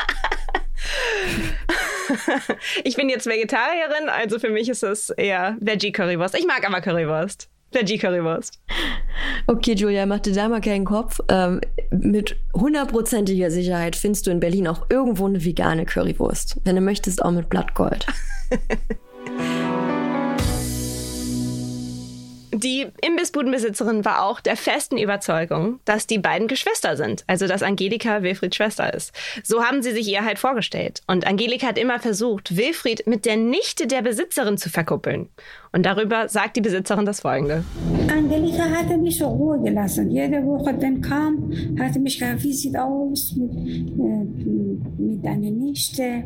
[2.84, 6.38] ich bin jetzt Vegetarierin, also für mich ist es eher Veggie-Currywurst.
[6.38, 7.50] Ich mag aber Currywurst.
[7.72, 8.60] Veggie-Currywurst.
[9.48, 11.20] Okay, Julia, mach dir da mal keinen Kopf.
[11.30, 16.62] Ähm, mit hundertprozentiger Sicherheit findest du in Berlin auch irgendwo eine vegane Currywurst.
[16.64, 18.06] Wenn du möchtest, auch mit Blattgold.
[22.58, 28.24] Die Imbissbudenbesitzerin war auch der festen Überzeugung, dass die beiden Geschwister sind, also dass Angelika
[28.24, 29.14] Wilfrieds Schwester ist.
[29.44, 31.04] So haben sie sich ihr halt vorgestellt.
[31.06, 35.30] Und Angelika hat immer versucht, Wilfried mit der Nichte der Besitzerin zu verkuppeln.
[35.72, 37.64] Und darüber sagt die Besitzerin das Folgende.
[38.12, 40.10] Angelika hatte mich so Ruhe gelassen.
[40.10, 46.24] Jede Woche dann kam, hatte mich gefragt, wie sieht aus mit, äh, mit deiner Nichte?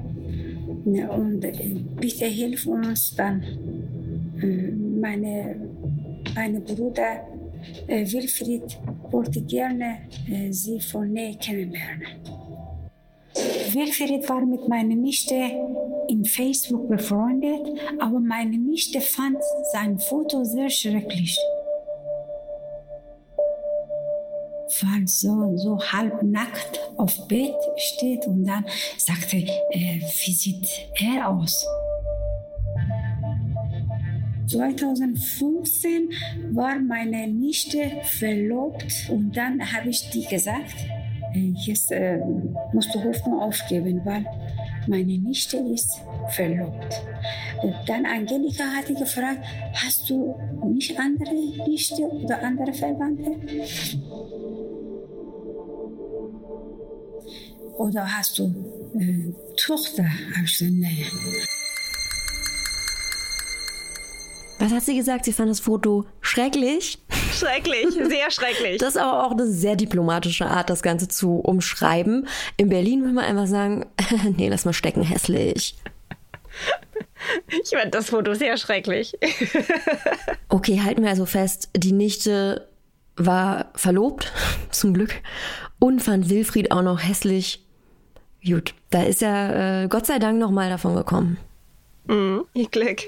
[0.85, 1.51] Und äh,
[1.99, 3.43] bitte hilf uns dann.
[4.41, 5.55] Äh, meine
[6.35, 7.27] mein Bruder
[7.87, 12.07] äh, Wilfried wollte gerne äh, sie von näher kennenlernen.
[13.73, 15.35] Wilfried war mit meiner Nichte
[16.09, 19.37] in Facebook befreundet, aber meine Nichte fand
[19.71, 21.37] sein Foto sehr schrecklich.
[24.83, 28.65] war so, so halbnackt auf Bett steht und dann
[28.97, 31.65] sagte, äh, wie sieht er aus?
[34.51, 36.09] 2015
[36.51, 40.75] war meine Nichte verlobt und dann habe ich die gesagt,
[41.33, 42.19] äh, jetzt äh,
[42.73, 44.25] musst du Hoffnung aufgeben, weil
[44.87, 47.01] meine Nichte ist verlobt.
[47.63, 49.39] Und dann Angelika hatte gefragt,
[49.73, 50.35] hast du
[50.65, 51.33] nicht andere
[51.67, 53.31] Nichte oder andere Verwandte?
[57.77, 58.53] Oder hast du
[58.99, 60.03] äh, Tochter?
[60.03, 61.05] Habe ich gesagt, nee.
[64.61, 65.25] Was hat sie gesagt?
[65.25, 66.99] Sie fand das Foto schrecklich.
[67.33, 68.77] Schrecklich, sehr schrecklich.
[68.77, 72.27] Das ist aber auch eine sehr diplomatische Art, das Ganze zu umschreiben.
[72.57, 73.87] In Berlin will man einfach sagen,
[74.37, 75.75] nee, lass mal stecken, hässlich.
[77.47, 79.17] Ich fand das Foto sehr schrecklich.
[80.49, 82.67] okay, halten wir also fest, die Nichte
[83.15, 84.31] war verlobt,
[84.69, 85.15] zum Glück,
[85.79, 87.65] und fand Wilfried auch noch hässlich.
[88.45, 91.37] Gut, da ist er äh, Gott sei Dank noch mal davon gekommen.
[92.05, 93.01] Mhm, Glück.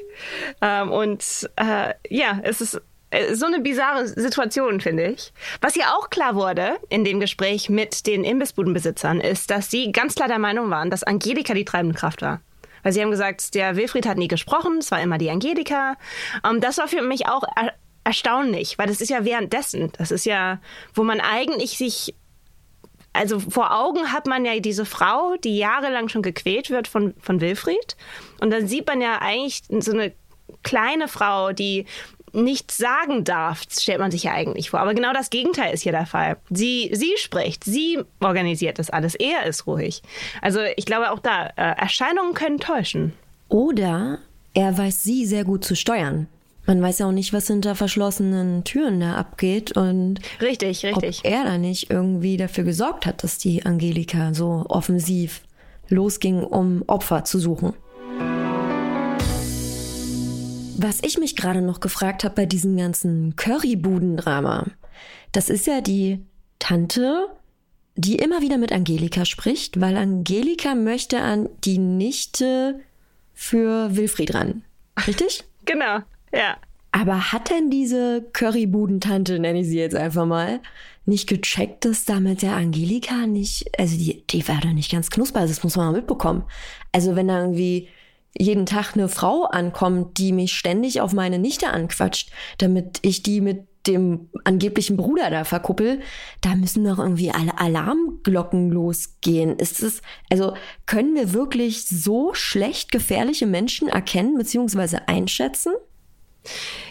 [0.62, 5.34] Ähm, und äh, ja, es ist äh, so eine bizarre Situation, finde ich.
[5.62, 10.15] Was ja auch klar wurde in dem Gespräch mit den Imbissbudenbesitzern, ist, dass sie ganz
[10.15, 12.41] klar der Meinung waren, dass Angelika die treibende Kraft war.
[12.84, 15.95] Weil sie haben gesagt, der Wilfried hat nie gesprochen, es war immer die Angelika.
[16.47, 17.73] Ähm, das war für mich auch er
[18.06, 19.91] erstaunlich, weil das ist ja währenddessen.
[19.97, 20.60] Das ist ja,
[20.93, 22.13] wo man eigentlich sich
[23.13, 27.41] also vor Augen hat man ja diese Frau, die jahrelang schon gequält wird von, von
[27.41, 27.95] Wilfried.
[28.41, 30.12] Und dann sieht man ja eigentlich so eine
[30.63, 31.86] kleine Frau, die
[32.34, 34.80] nichts sagen darf, stellt man sich ja eigentlich vor.
[34.80, 36.38] Aber genau das Gegenteil ist hier der Fall.
[36.49, 40.02] Sie, sie spricht, sie organisiert das alles, er ist ruhig.
[40.41, 43.13] Also ich glaube auch da, äh, Erscheinungen können täuschen.
[43.49, 44.19] Oder
[44.56, 46.28] er weiß sie sehr gut zu steuern.
[46.65, 51.19] Man weiß ja auch nicht, was hinter verschlossenen Türen da abgeht und richtig, richtig.
[51.19, 55.41] ob er da nicht irgendwie dafür gesorgt hat, dass die Angelika so offensiv
[55.89, 57.73] losging, um Opfer zu suchen.
[60.78, 64.67] Was ich mich gerade noch gefragt habe bei diesem ganzen Currybudendrama,
[65.34, 66.26] das ist ja die
[66.60, 67.28] Tante,
[67.95, 72.80] die immer wieder mit Angelika spricht, weil Angelika möchte an die Nichte
[73.34, 74.63] für Wilfried ran.
[75.08, 75.43] Richtig?
[75.65, 75.99] genau,
[76.34, 76.58] ja.
[76.91, 80.62] Aber hat denn diese Currybudentante, nenne ich sie jetzt einfach mal,
[81.06, 85.10] nicht gecheckt, dass da mit der Angelika nicht, also die, die war da nicht ganz
[85.10, 86.43] knusper, das muss man mal mitbekommen.
[86.91, 87.89] Also wenn da irgendwie
[88.38, 93.41] jeden Tag eine Frau ankommt, die mich ständig auf meine Nichte anquatscht, damit ich die
[93.41, 96.00] mit dem angeblichen Bruder da verkuppel,
[96.41, 99.58] da müssen doch irgendwie alle Alarmglocken losgehen.
[99.58, 100.54] Ist es, also
[100.86, 105.00] können wir wirklich so schlecht gefährliche Menschen erkennen bzw.
[105.08, 105.74] einschätzen?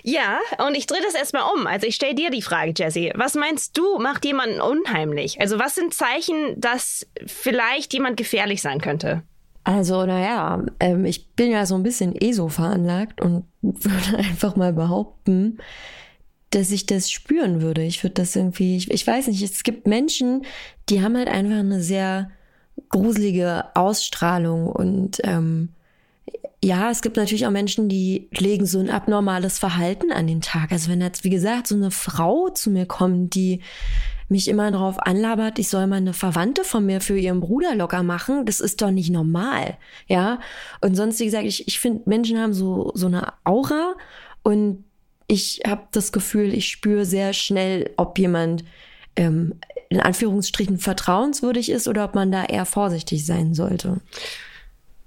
[0.02, 1.66] Ja, und ich drehe das erstmal um.
[1.66, 3.12] Also ich stelle dir die Frage, Jessie.
[3.14, 5.40] Was meinst du, macht jemanden unheimlich?
[5.40, 9.22] Also was sind Zeichen, dass vielleicht jemand gefährlich sein könnte?
[9.64, 14.72] Also, naja, ähm, ich bin ja so ein bisschen ESO veranlagt und würde einfach mal
[14.72, 15.58] behaupten,
[16.50, 17.82] dass ich das spüren würde.
[17.82, 20.44] Ich würde das irgendwie, ich, ich weiß nicht, es gibt Menschen,
[20.88, 22.30] die haben halt einfach eine sehr
[22.88, 25.70] gruselige Ausstrahlung und ähm,
[26.64, 30.70] ja, es gibt natürlich auch Menschen, die legen so ein abnormales Verhalten an den Tag.
[30.70, 33.60] Also wenn jetzt, wie gesagt, so eine Frau zu mir kommt, die
[34.28, 38.02] mich immer darauf anlabert, ich soll mal eine Verwandte von mir für ihren Bruder locker
[38.04, 40.38] machen, das ist doch nicht normal, ja.
[40.80, 43.94] Und sonst, wie gesagt, ich, ich finde, Menschen haben so, so eine Aura
[44.42, 44.84] und
[45.26, 48.64] ich habe das Gefühl, ich spüre sehr schnell, ob jemand
[49.16, 49.54] ähm,
[49.88, 54.00] in Anführungsstrichen vertrauenswürdig ist oder ob man da eher vorsichtig sein sollte.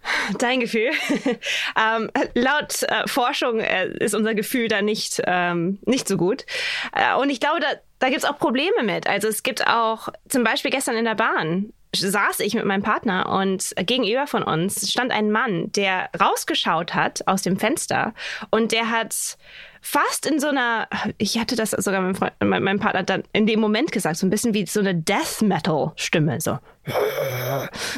[0.40, 0.92] Dein Gefühl.
[1.80, 6.46] ähm, laut äh, Forschung äh, ist unser Gefühl da nicht, ähm, nicht so gut.
[6.94, 7.68] Äh, und ich glaube, da,
[8.00, 9.08] da gibt es auch Probleme mit.
[9.08, 13.30] Also es gibt auch zum Beispiel gestern in der Bahn saß ich mit meinem Partner
[13.30, 18.14] und gegenüber von uns stand ein Mann, der rausgeschaut hat aus dem Fenster
[18.50, 19.38] und der hat
[19.86, 23.60] fast in so einer, ich hatte das sogar meinem, Freund, meinem Partner dann in dem
[23.60, 26.58] Moment gesagt, so ein bisschen wie so eine Death Metal Stimme, so.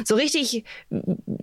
[0.04, 0.64] So richtig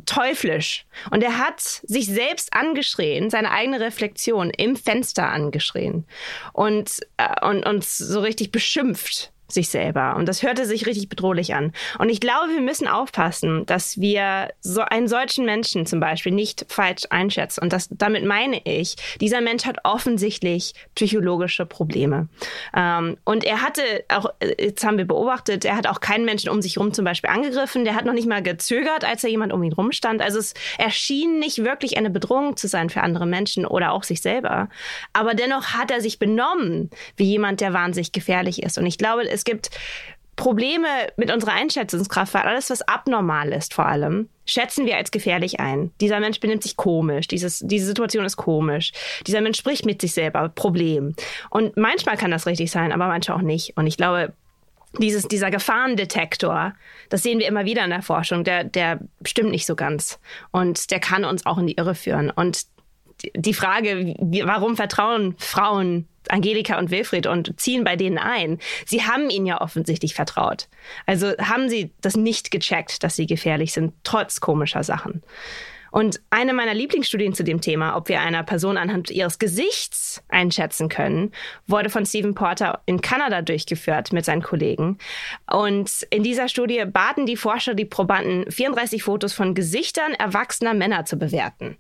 [0.05, 0.85] teuflisch.
[1.09, 6.05] Und er hat sich selbst angeschrien, seine eigene Reflexion im Fenster angeschrien
[6.53, 10.15] und, äh, und, und so richtig beschimpft sich selber.
[10.15, 11.71] Und das hörte sich richtig bedrohlich an.
[11.99, 16.65] Und ich glaube, wir müssen aufpassen, dass wir so einen solchen Menschen zum Beispiel nicht
[16.67, 17.61] falsch einschätzen.
[17.61, 22.27] Und das, damit meine ich, dieser Mensch hat offensichtlich psychologische Probleme.
[22.75, 24.27] Ähm, und er hatte auch,
[24.59, 27.85] jetzt haben wir beobachtet, er hat auch keinen Menschen um sich herum zum Beispiel angegriffen.
[27.85, 30.21] Der hat noch nicht mal gezögert, als da jemand um ihn rumstand.
[30.21, 34.21] Also es erschien nicht wirklich eine Bedrohung zu sein für andere Menschen oder auch sich
[34.21, 34.69] selber.
[35.13, 38.77] Aber dennoch hat er sich benommen wie jemand, der wahnsinnig gefährlich ist.
[38.77, 39.69] Und ich glaube, es gibt
[40.35, 45.59] Probleme mit unserer Einschätzungskraft, weil alles, was abnormal ist vor allem, schätzen wir als gefährlich
[45.59, 45.91] ein.
[46.01, 48.91] Dieser Mensch benimmt sich komisch, dieses, diese Situation ist komisch.
[49.27, 51.15] Dieser Mensch spricht mit sich selber, Problem.
[51.49, 53.77] Und manchmal kann das richtig sein, aber manchmal auch nicht.
[53.77, 54.33] Und ich glaube,
[54.99, 56.73] dieses, dieser Gefahrendetektor,
[57.09, 60.19] das sehen wir immer wieder in der Forschung, der, der stimmt nicht so ganz.
[60.51, 62.29] Und der kann uns auch in die Irre führen.
[62.29, 62.63] Und
[63.35, 68.59] die Frage, warum vertrauen Frauen Angelika und Wilfried und ziehen bei denen ein.
[68.85, 70.67] Sie haben ihnen ja offensichtlich vertraut.
[71.05, 75.23] Also haben sie das nicht gecheckt, dass sie gefährlich sind, trotz komischer Sachen.
[75.95, 80.89] Und eine meiner Lieblingsstudien zu dem Thema, ob wir einer Person anhand ihres Gesichts einschätzen
[80.89, 81.31] können,
[81.67, 84.97] wurde von Stephen Porter in Kanada durchgeführt mit seinen Kollegen.
[85.49, 91.05] Und in dieser Studie baten die Forscher die Probanden, 34 Fotos von Gesichtern erwachsener Männer
[91.05, 91.77] zu bewerten.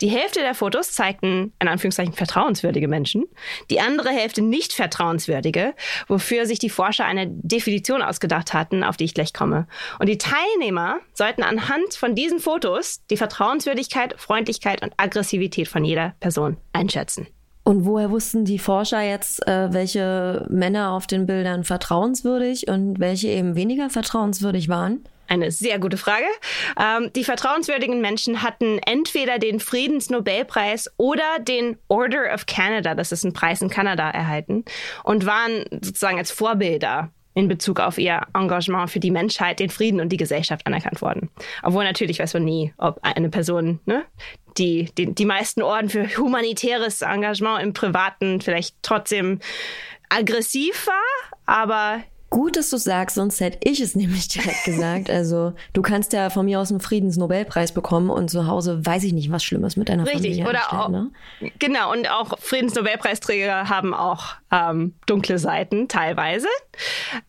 [0.00, 3.24] Die Hälfte der Fotos zeigten in Anführungszeichen vertrauenswürdige Menschen,
[3.70, 5.74] die andere Hälfte nicht vertrauenswürdige,
[6.08, 9.66] wofür sich die Forscher eine Definition ausgedacht hatten, auf die ich gleich komme.
[9.98, 16.14] Und die Teilnehmer sollten anhand von diesen Fotos die Vertrauenswürdigkeit, Freundlichkeit und Aggressivität von jeder
[16.20, 17.26] Person einschätzen.
[17.64, 23.26] Und woher wussten die Forscher jetzt, äh, welche Männer auf den Bildern vertrauenswürdig und welche
[23.26, 25.00] eben weniger vertrauenswürdig waren?
[25.28, 26.26] Eine sehr gute Frage.
[26.80, 33.24] Ähm, die vertrauenswürdigen Menschen hatten entweder den Friedensnobelpreis oder den Order of Canada, das ist
[33.24, 34.64] ein Preis in Kanada, erhalten
[35.04, 40.00] und waren sozusagen als Vorbilder in Bezug auf ihr Engagement für die Menschheit, den Frieden
[40.00, 41.28] und die Gesellschaft anerkannt worden.
[41.62, 44.04] Obwohl natürlich weiß man nie, ob eine Person, ne,
[44.56, 49.40] die, die die meisten Orden für humanitäres Engagement im Privaten vielleicht trotzdem
[50.08, 55.10] aggressiv war, aber Gut, dass du sagst, sonst hätte ich es nämlich direkt gesagt.
[55.10, 59.12] Also, du kannst ja von mir aus einen Friedensnobelpreis bekommen und zu Hause weiß ich
[59.12, 61.10] nicht, was Schlimmes mit deiner Richtig, Familie oder anstellt, auch, ne?
[61.58, 66.48] genau, und auch Friedensnobelpreisträger haben auch ähm, dunkle Seiten teilweise.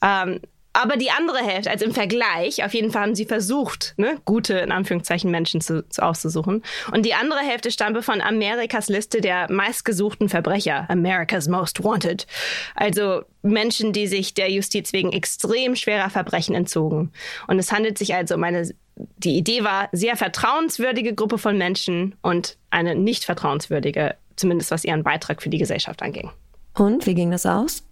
[0.01, 0.39] Ähm,
[0.77, 4.59] aber die andere Hälfte, also im Vergleich, auf jeden Fall haben sie versucht, ne, gute,
[4.59, 6.61] in Anführungszeichen, Menschen zu, zu auszusuchen.
[6.91, 12.27] Und die andere Hälfte stammte von Amerikas Liste der meistgesuchten Verbrecher, America's Most Wanted.
[12.75, 17.11] Also Menschen, die sich der Justiz wegen extrem schwerer Verbrechen entzogen.
[17.47, 22.15] Und es handelt sich also um eine, die Idee war, sehr vertrauenswürdige Gruppe von Menschen
[22.21, 26.29] und eine nicht vertrauenswürdige, zumindest was ihren Beitrag für die Gesellschaft anging.
[26.75, 27.83] Und wie ging das aus?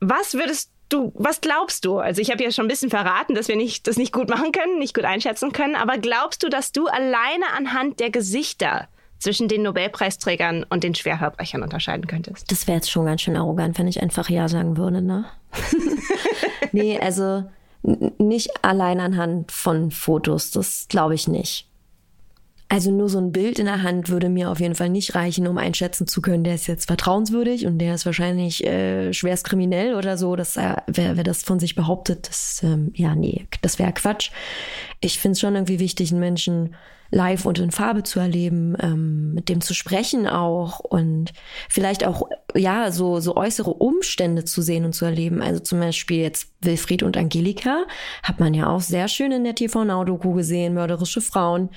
[0.00, 1.98] Was würdest du, was glaubst du?
[1.98, 4.52] Also ich habe ja schon ein bisschen verraten, dass wir nicht, das nicht gut machen
[4.52, 8.88] können, nicht gut einschätzen können, aber glaubst du, dass du alleine anhand der Gesichter
[9.18, 12.50] zwischen den Nobelpreisträgern und den Schwerverbrechern unterscheiden könntest?
[12.50, 15.26] Das wäre jetzt schon ganz schön arrogant, wenn ich einfach Ja sagen würde, ne?
[16.72, 17.44] nee, also
[18.18, 21.68] nicht allein anhand von Fotos, das glaube ich nicht.
[22.72, 25.46] Also nur so ein Bild in der Hand würde mir auf jeden Fall nicht reichen,
[25.46, 29.94] um einschätzen zu können, der ist jetzt vertrauenswürdig und der ist wahrscheinlich äh, schwerst kriminell
[29.94, 30.36] oder so.
[30.36, 34.30] Das, äh, wer, wer das von sich behauptet, das, ähm, ja, nee, das wäre Quatsch.
[35.02, 36.74] Ich finde es schon irgendwie wichtig, einen Menschen
[37.10, 41.34] live und in Farbe zu erleben, ähm, mit dem zu sprechen auch und
[41.68, 45.42] vielleicht auch, ja, so, so äußere Umstände zu sehen und zu erleben.
[45.42, 47.84] Also zum Beispiel jetzt Wilfried und Angelika
[48.22, 51.68] hat man ja auch sehr schön in der TV-Now-Doku gesehen, mörderische Frauen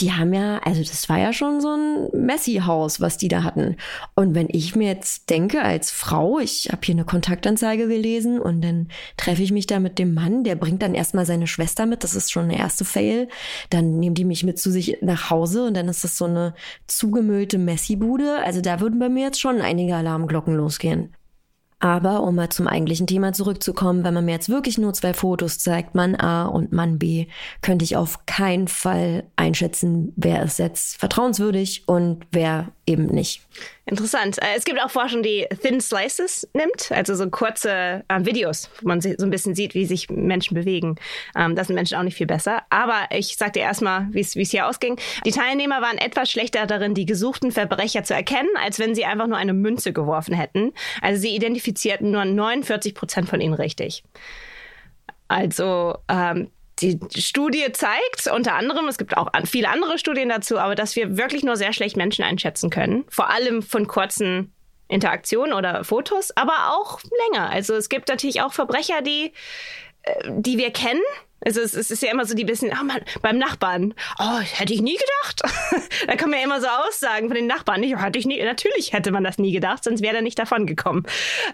[0.00, 3.76] die haben ja, also das war ja schon so ein Messi-Haus, was die da hatten.
[4.14, 8.60] Und wenn ich mir jetzt denke, als Frau, ich habe hier eine Kontaktanzeige gelesen und
[8.60, 12.04] dann treffe ich mich da mit dem Mann, der bringt dann erstmal seine Schwester mit,
[12.04, 13.28] das ist schon eine erste Fail.
[13.70, 16.54] Dann nehmen die mich mit zu sich nach Hause und dann ist das so eine
[16.86, 18.42] zugemüllte Messi-Bude.
[18.44, 21.15] Also da würden bei mir jetzt schon einige Alarmglocken losgehen.
[21.86, 25.60] Aber um mal zum eigentlichen Thema zurückzukommen, wenn man mir jetzt wirklich nur zwei Fotos
[25.60, 27.26] zeigt, Mann A und Mann B,
[27.62, 33.40] könnte ich auf keinen Fall einschätzen, wer ist jetzt vertrauenswürdig und wer eben nicht.
[33.88, 34.42] Interessant.
[34.42, 38.88] Äh, es gibt auch Forschung, die Thin Slices nimmt, also so kurze äh, Videos, wo
[38.88, 40.96] man so ein bisschen sieht, wie sich Menschen bewegen.
[41.36, 42.62] Ähm, das sind Menschen auch nicht viel besser.
[42.68, 44.98] Aber ich sag dir erstmal, wie es hier ausging.
[45.24, 49.28] Die Teilnehmer waren etwas schlechter darin, die gesuchten Verbrecher zu erkennen, als wenn sie einfach
[49.28, 50.72] nur eine Münze geworfen hätten.
[51.00, 54.02] Also sie identifizierten nur 49 Prozent von ihnen richtig.
[55.28, 56.50] Also ähm,
[56.80, 61.16] die Studie zeigt unter anderem, es gibt auch viele andere Studien dazu, aber dass wir
[61.16, 63.04] wirklich nur sehr schlecht Menschen einschätzen können.
[63.08, 64.52] Vor allem von kurzen
[64.88, 67.00] Interaktionen oder Fotos, aber auch
[67.30, 67.50] länger.
[67.50, 69.32] Also es gibt natürlich auch Verbrecher, die,
[70.02, 71.02] äh, die wir kennen.
[71.44, 74.80] Also es, ist ja immer so die bisschen, oh Mann, beim Nachbarn, oh, hätte ich
[74.80, 75.42] nie gedacht.
[76.06, 77.80] da kann man ja immer so Aussagen von den Nachbarn.
[77.80, 80.66] Nicht, hätte ich nie, natürlich hätte man das nie gedacht, sonst wäre er nicht davon
[80.66, 81.04] gekommen.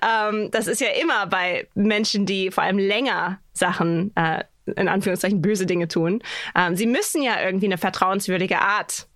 [0.02, 5.42] Ähm, das ist ja immer bei Menschen, die vor allem länger Sachen äh, in Anführungszeichen
[5.42, 6.22] böse Dinge tun.
[6.56, 9.08] Ähm, sie müssen ja irgendwie eine vertrauenswürdige Art,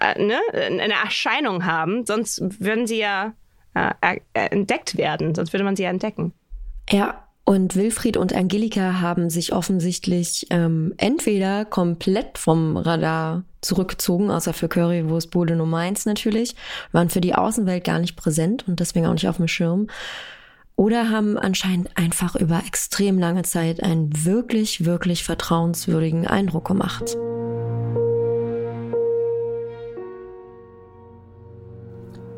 [0.00, 3.34] äh, ne, eine Erscheinung haben, sonst würden sie ja
[3.74, 6.32] äh, entdeckt werden, sonst würde man sie ja entdecken.
[6.90, 14.52] Ja, Und Wilfried und Angelika haben sich offensichtlich ähm, entweder komplett vom Radar zurückgezogen, außer
[14.52, 16.54] für Currywurstbude Nummer eins natürlich,
[16.92, 19.88] waren für die Außenwelt gar nicht präsent und deswegen auch nicht auf dem Schirm.
[20.76, 27.16] Oder haben anscheinend einfach über extrem lange Zeit einen wirklich, wirklich vertrauenswürdigen Eindruck gemacht.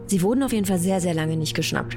[0.06, 1.96] Sie wurden auf jeden Fall sehr, sehr lange nicht geschnappt.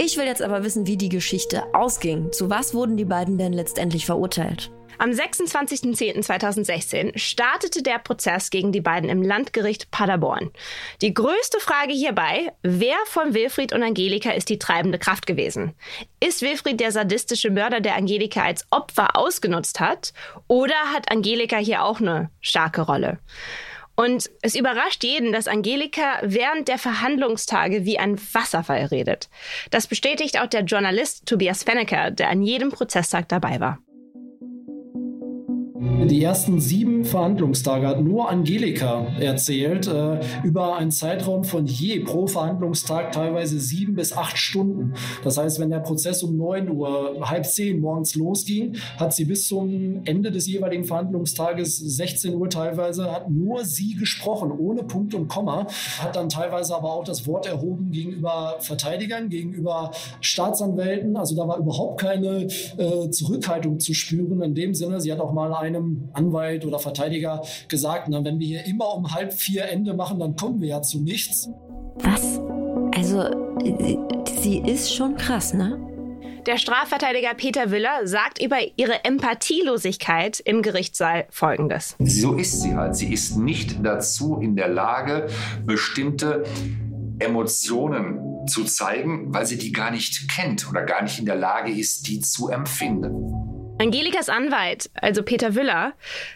[0.00, 2.30] Ich will jetzt aber wissen, wie die Geschichte ausging.
[2.32, 4.70] Zu was wurden die beiden denn letztendlich verurteilt?
[5.00, 10.50] Am 26.10.2016 startete der Prozess gegen die beiden im Landgericht Paderborn.
[11.02, 15.74] Die größte Frage hierbei, wer von Wilfried und Angelika ist die treibende Kraft gewesen?
[16.18, 20.12] Ist Wilfried der sadistische Mörder, der Angelika als Opfer ausgenutzt hat?
[20.48, 23.18] Oder hat Angelika hier auch eine starke Rolle?
[23.98, 29.28] Und es überrascht jeden, dass Angelika während der Verhandlungstage wie ein Wasserfall redet.
[29.72, 33.80] Das bestätigt auch der Journalist Tobias Fennecker, der an jedem Prozesstag dabei war.
[35.80, 42.26] Die ersten sieben Verhandlungstage hat nur Angelika erzählt, äh, über einen Zeitraum von je pro
[42.26, 44.94] Verhandlungstag teilweise sieben bis acht Stunden.
[45.22, 49.46] Das heißt, wenn der Prozess um neun Uhr, halb zehn morgens losging, hat sie bis
[49.46, 55.28] zum Ende des jeweiligen Verhandlungstages, 16 Uhr teilweise, hat nur sie gesprochen, ohne Punkt und
[55.28, 55.68] Komma,
[56.00, 61.16] hat dann teilweise aber auch das Wort erhoben gegenüber Verteidigern, gegenüber Staatsanwälten.
[61.16, 62.48] Also da war überhaupt keine
[62.78, 64.42] äh, Zurückhaltung zu spüren.
[64.42, 68.46] In dem Sinne, sie hat auch mal einem Anwalt oder Verteidiger gesagt, na, wenn wir
[68.46, 71.48] hier immer um halb vier Ende machen, dann kommen wir ja zu nichts.
[72.00, 72.40] Was?
[72.96, 73.24] Also,
[74.40, 75.84] sie ist schon krass, ne?
[76.46, 81.94] Der Strafverteidiger Peter Willer sagt über ihre Empathielosigkeit im Gerichtssaal Folgendes.
[81.98, 82.96] So ist sie halt.
[82.96, 85.26] Sie ist nicht dazu in der Lage,
[85.66, 86.44] bestimmte
[87.18, 91.70] Emotionen zu zeigen, weil sie die gar nicht kennt oder gar nicht in der Lage
[91.70, 93.57] ist, die zu empfinden.
[93.78, 95.92] Angelikas Anwalt, also Peter Wüller,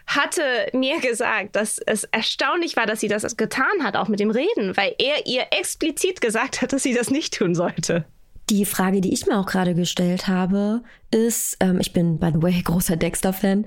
[0.07, 4.31] hatte mir gesagt, dass es erstaunlich war, dass sie das getan hat, auch mit dem
[4.31, 8.05] Reden, weil er ihr explizit gesagt hat, dass sie das nicht tun sollte.
[8.53, 12.43] Die Frage, die ich mir auch gerade gestellt habe, ist, ähm, ich bin by the
[12.43, 13.65] way großer Dexter-Fan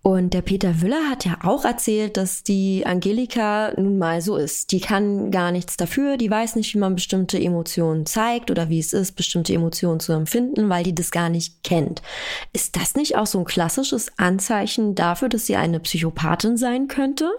[0.00, 4.72] und der Peter Wüller hat ja auch erzählt, dass die Angelika nun mal so ist.
[4.72, 8.78] Die kann gar nichts dafür, die weiß nicht, wie man bestimmte Emotionen zeigt oder wie
[8.78, 12.00] es ist, bestimmte Emotionen zu empfinden, weil die das gar nicht kennt.
[12.54, 17.30] Ist das nicht auch so ein klassisches Anzeichen dafür, dass sie eine Psychopathin sein könnte?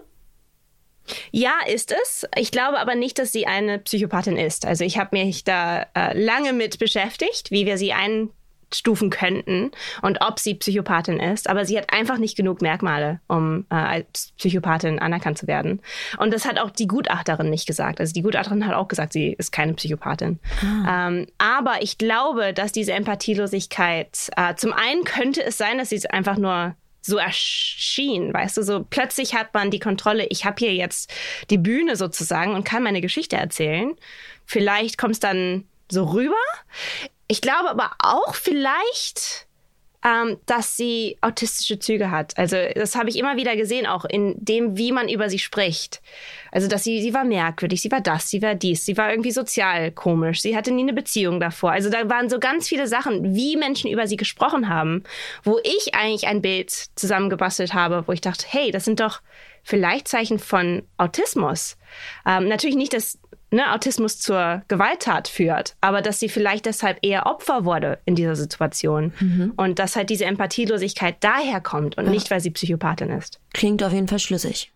[1.32, 2.26] Ja, ist es.
[2.36, 4.66] Ich glaube aber nicht, dass sie eine Psychopathin ist.
[4.66, 10.22] Also ich habe mich da äh, lange mit beschäftigt, wie wir sie einstufen könnten und
[10.22, 11.50] ob sie Psychopathin ist.
[11.50, 15.82] Aber sie hat einfach nicht genug Merkmale, um äh, als Psychopathin anerkannt zu werden.
[16.18, 18.00] Und das hat auch die Gutachterin nicht gesagt.
[18.00, 20.40] Also die Gutachterin hat auch gesagt, sie ist keine Psychopathin.
[20.62, 21.08] Ah.
[21.08, 26.10] Ähm, aber ich glaube, dass diese Empathielosigkeit, äh, zum einen könnte es sein, dass sie
[26.10, 26.76] einfach nur
[27.06, 31.14] so erschien, weißt du, so plötzlich hat man die Kontrolle, ich habe hier jetzt
[31.52, 33.96] die Bühne sozusagen und kann meine Geschichte erzählen.
[34.46, 36.34] Vielleicht kommt es dann so rüber.
[37.28, 39.45] Ich glaube aber auch vielleicht
[40.06, 42.38] ähm, dass sie autistische Züge hat.
[42.38, 46.02] Also das habe ich immer wieder gesehen, auch in dem, wie man über sie spricht.
[46.52, 49.32] Also dass sie, sie war merkwürdig, sie war das, sie war dies, sie war irgendwie
[49.32, 51.72] sozial komisch, sie hatte nie eine Beziehung davor.
[51.72, 55.04] Also da waren so ganz viele Sachen, wie Menschen über sie gesprochen haben,
[55.44, 59.22] wo ich eigentlich ein Bild zusammengebastelt habe, wo ich dachte, hey, das sind doch
[59.64, 61.78] vielleicht Zeichen von Autismus.
[62.28, 63.18] Ähm, natürlich nicht, dass
[63.52, 68.36] ne, Autismus zur Gewalttat führt, aber dass sie vielleicht deshalb eher Opfer wurde in dieser
[68.36, 69.54] Situation mhm.
[69.56, 72.12] und dass halt diese Empathielosigkeit daher kommt und ja.
[72.12, 73.40] nicht, weil sie Psychopathin ist.
[73.54, 74.72] Klingt auf jeden Fall schlüssig.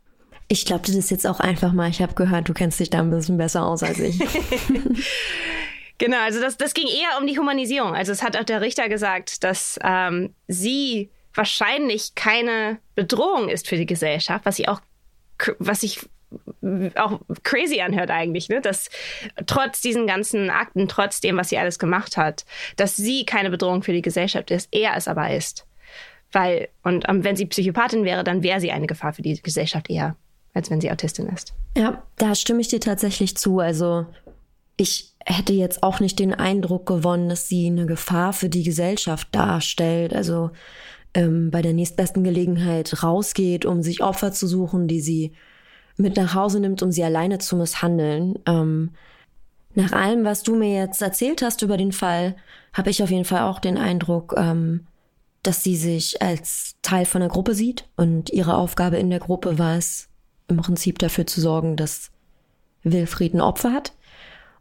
[0.47, 1.89] Ich glaubte das jetzt auch einfach mal.
[1.89, 4.17] Ich habe gehört, du kennst dich da ein bisschen besser aus als ich.
[5.99, 7.93] genau, also das, das ging eher um die Humanisierung.
[7.93, 13.77] Also es hat auch der Richter gesagt, dass ähm, sie wahrscheinlich keine Bedrohung ist für
[13.77, 14.81] die Gesellschaft, was ich auch
[15.59, 16.01] was ich
[16.95, 18.61] auch crazy anhört eigentlich, ne?
[18.61, 18.89] dass
[19.45, 23.83] trotz diesen ganzen Akten, trotz dem, was sie alles gemacht hat, dass sie keine Bedrohung
[23.83, 25.65] für die Gesellschaft ist, er es aber ist.
[26.31, 29.89] Weil, und um, wenn sie Psychopathin wäre, dann wäre sie eine Gefahr für die Gesellschaft
[29.89, 30.15] eher,
[30.53, 31.53] als wenn sie Autistin ist.
[31.75, 33.59] Ja, da stimme ich dir tatsächlich zu.
[33.59, 34.05] Also
[34.77, 39.29] ich hätte jetzt auch nicht den Eindruck gewonnen, dass sie eine Gefahr für die Gesellschaft
[39.31, 40.13] darstellt.
[40.13, 40.51] Also
[41.15, 45.33] ähm, bei der nächstbesten Gelegenheit rausgeht, um sich Opfer zu suchen, die sie
[45.99, 48.39] mit nach Hause nimmt, um sie alleine zu misshandeln.
[48.45, 48.91] Ähm,
[49.75, 52.35] nach allem, was du mir jetzt erzählt hast über den Fall,
[52.73, 54.87] habe ich auf jeden Fall auch den Eindruck, ähm,
[55.43, 59.59] dass sie sich als Teil von der Gruppe sieht und ihre Aufgabe in der Gruppe
[59.59, 60.07] war es,
[60.47, 62.11] im Prinzip dafür zu sorgen, dass
[62.83, 63.93] Wilfried ein Opfer hat.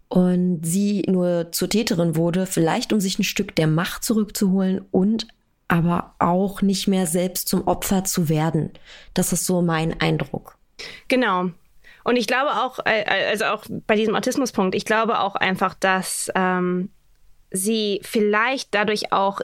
[0.08, 5.28] und sie nur zur Täterin wurde, vielleicht um sich ein Stück der Macht zurückzuholen und
[5.68, 8.70] aber auch nicht mehr selbst zum Opfer zu werden.
[9.14, 10.57] Das ist so mein Eindruck.
[11.08, 11.50] Genau.
[12.04, 16.30] Und ich glaube auch, äh, also auch bei diesem Autismuspunkt, ich glaube auch einfach, dass
[16.34, 16.90] ähm,
[17.50, 19.40] sie vielleicht dadurch auch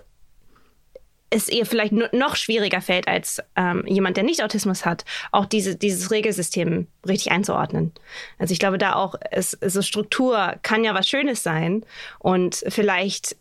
[1.30, 5.74] es ihr vielleicht noch schwieriger fällt als ähm, jemand, der nicht Autismus hat, auch diese,
[5.76, 7.92] dieses Regelsystem richtig einzuordnen.
[8.38, 11.84] Also ich glaube, da auch es, so Struktur kann ja was Schönes sein
[12.18, 13.36] und vielleicht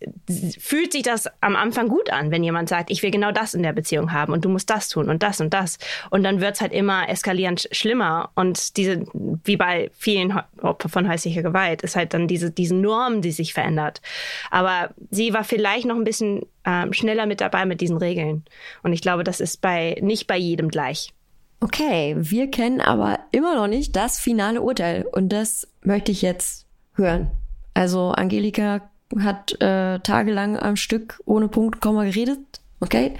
[0.59, 3.63] fühlt sich das am Anfang gut an, wenn jemand sagt, ich will genau das in
[3.63, 5.77] der Beziehung haben und du musst das tun und das und das
[6.09, 9.05] und dann wird es halt immer eskalierend schlimmer und diese,
[9.43, 13.53] wie bei vielen Opfern von häuslicher Gewalt, ist halt dann diese, diese Norm, die sich
[13.53, 14.01] verändert.
[14.49, 18.43] Aber sie war vielleicht noch ein bisschen ähm, schneller mit dabei mit diesen Regeln.
[18.83, 21.13] Und ich glaube, das ist bei nicht bei jedem gleich.
[21.59, 26.65] Okay, wir kennen aber immer noch nicht das finale Urteil und das möchte ich jetzt
[26.95, 27.31] hören.
[27.73, 28.89] Also Angelika
[29.19, 32.39] hat äh, tagelang am Stück ohne Punkt Komma geredet,
[32.81, 33.13] okay?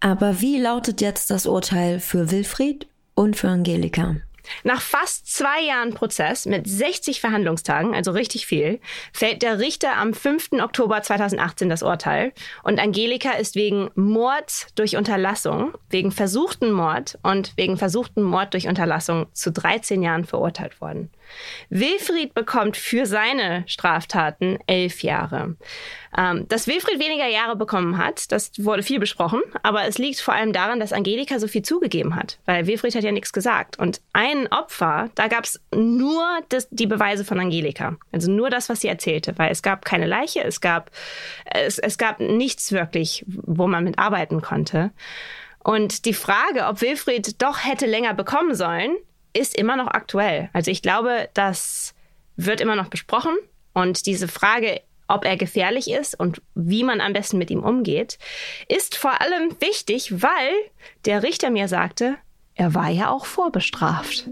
[0.00, 4.16] Aber wie lautet jetzt das Urteil für Wilfried und für Angelika?
[4.64, 8.80] Nach fast zwei Jahren Prozess mit 60 Verhandlungstagen, also richtig viel,
[9.12, 10.52] fällt der Richter am 5.
[10.60, 12.32] Oktober 2018 das Urteil
[12.62, 18.68] und Angelika ist wegen Mord durch Unterlassung, wegen versuchten Mord und wegen versuchten Mord durch
[18.68, 21.10] Unterlassung zu 13 Jahren verurteilt worden.
[21.70, 25.56] Wilfried bekommt für seine Straftaten elf Jahre.
[26.16, 30.34] Ähm, dass Wilfried weniger Jahre bekommen hat, das wurde viel besprochen, aber es liegt vor
[30.34, 33.78] allem daran, dass Angelika so viel zugegeben hat, weil Wilfried hat ja nichts gesagt.
[33.78, 38.68] Und ein Opfer, da gab es nur das, die Beweise von Angelika, also nur das,
[38.68, 40.90] was sie erzählte, weil es gab keine Leiche, es gab,
[41.46, 44.90] es, es gab nichts wirklich, wo man mit arbeiten konnte.
[45.64, 48.96] Und die Frage, ob Wilfried doch hätte länger bekommen sollen,
[49.32, 50.50] ist immer noch aktuell.
[50.52, 51.94] Also ich glaube, das
[52.36, 53.36] wird immer noch besprochen
[53.72, 58.18] und diese Frage, ob er gefährlich ist und wie man am besten mit ihm umgeht,
[58.68, 60.52] ist vor allem wichtig, weil
[61.04, 62.16] der Richter mir sagte,
[62.54, 64.28] er war ja auch vorbestraft.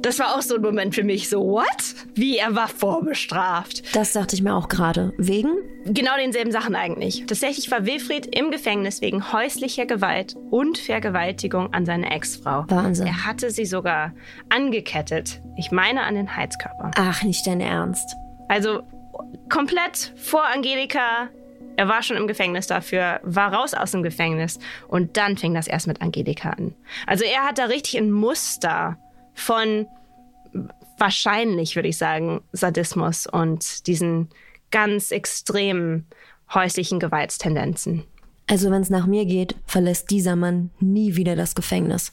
[0.00, 1.66] Das war auch so ein Moment für mich, so, what?
[2.14, 3.94] Wie, er war vorbestraft.
[3.96, 5.12] Das dachte ich mir auch gerade.
[5.18, 5.50] Wegen?
[5.86, 7.24] Genau denselben Sachen eigentlich.
[7.26, 12.64] Tatsächlich war Wilfried im Gefängnis wegen häuslicher Gewalt und Vergewaltigung an seine Ex-Frau.
[12.68, 13.06] Wahnsinn.
[13.06, 14.12] Er hatte sie sogar
[14.50, 15.40] angekettet.
[15.56, 16.90] Ich meine an den Heizkörper.
[16.96, 18.14] Ach, nicht dein Ernst.
[18.48, 18.82] Also
[19.48, 21.28] komplett vor Angelika.
[21.76, 25.68] Er war schon im Gefängnis dafür, war raus aus dem Gefängnis und dann fing das
[25.68, 26.74] erst mit Angelika an.
[27.06, 28.96] Also er hat da richtig ein Muster
[29.38, 29.86] von
[30.98, 34.28] wahrscheinlich, würde ich sagen, Sadismus und diesen
[34.70, 36.06] ganz extremen
[36.52, 38.04] häuslichen Gewaltstendenzen.
[38.46, 42.12] Also wenn es nach mir geht, verlässt dieser Mann nie wieder das Gefängnis.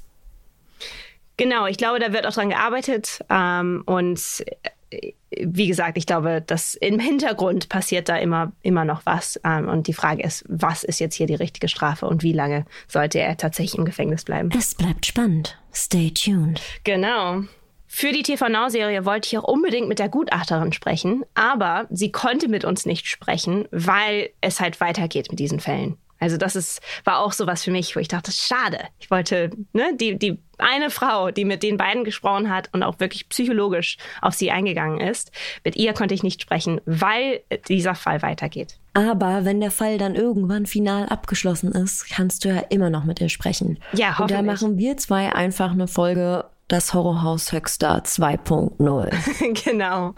[1.37, 3.19] Genau, ich glaube, da wird auch dran gearbeitet.
[3.29, 4.43] Ähm, und
[4.91, 9.39] äh, wie gesagt, ich glaube, dass im Hintergrund passiert da immer, immer noch was.
[9.43, 12.65] Ähm, und die Frage ist, was ist jetzt hier die richtige Strafe und wie lange
[12.87, 14.49] sollte er tatsächlich im Gefängnis bleiben?
[14.57, 15.57] Es bleibt spannend.
[15.75, 16.61] Stay tuned.
[16.83, 17.43] Genau.
[17.87, 22.47] Für die TV Now-Serie wollte ich auch unbedingt mit der Gutachterin sprechen, aber sie konnte
[22.47, 25.97] mit uns nicht sprechen, weil es halt weitergeht mit diesen Fällen.
[26.19, 28.79] Also das ist, war auch sowas für mich, wo ich dachte, schade.
[28.99, 32.99] Ich wollte, ne, die, die eine Frau, die mit den beiden gesprochen hat und auch
[32.99, 35.31] wirklich psychologisch auf sie eingegangen ist,
[35.63, 38.79] mit ihr konnte ich nicht sprechen, weil dieser Fall weitergeht.
[38.95, 43.19] Aber wenn der Fall dann irgendwann final abgeschlossen ist, kannst du ja immer noch mit
[43.19, 43.77] ihr sprechen.
[43.91, 44.39] Ja, hoffentlich.
[44.39, 49.63] Und da machen wir zwei einfach eine Folge das Horrorhaus Höxter 2.0.
[49.65, 50.15] genau.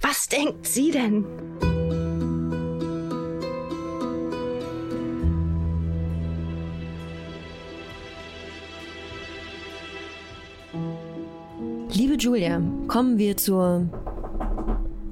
[0.00, 1.26] Was denkt sie denn?
[11.90, 13.86] Liebe Julia, kommen wir zur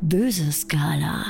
[0.01, 1.27] böse Skala.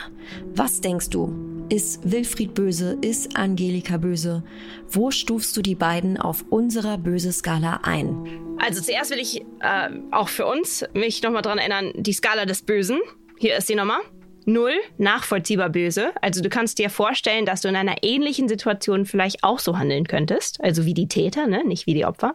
[0.54, 1.51] Was denkst du?
[1.68, 2.98] Ist Wilfried böse?
[3.00, 4.42] Ist Angelika böse?
[4.88, 8.56] Wo stufst du die beiden auf unserer böse Skala ein?
[8.58, 12.62] Also zuerst will ich äh, auch für uns mich nochmal dran erinnern, die Skala des
[12.62, 13.00] Bösen.
[13.38, 14.00] Hier ist sie nochmal.
[14.44, 16.12] Null, nachvollziehbar böse.
[16.20, 20.06] Also du kannst dir vorstellen, dass du in einer ähnlichen Situation vielleicht auch so handeln
[20.06, 20.60] könntest.
[20.62, 21.64] Also wie die Täter, ne?
[21.64, 22.34] nicht wie die Opfer.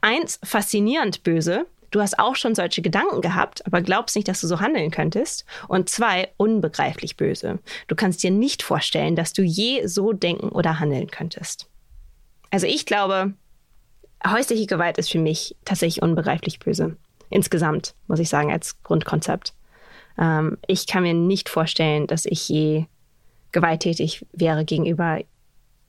[0.00, 4.46] Eins, faszinierend böse du hast auch schon solche Gedanken gehabt, aber glaubst nicht, dass du
[4.46, 5.44] so handeln könntest.
[5.68, 7.58] Und zwei, unbegreiflich böse.
[7.88, 11.68] Du kannst dir nicht vorstellen, dass du je so denken oder handeln könntest.
[12.50, 13.34] Also ich glaube,
[14.26, 16.96] häusliche Gewalt ist für mich tatsächlich unbegreiflich böse.
[17.28, 19.54] Insgesamt, muss ich sagen, als Grundkonzept.
[20.18, 22.86] Ähm, ich kann mir nicht vorstellen, dass ich je
[23.52, 25.20] gewalttätig wäre gegenüber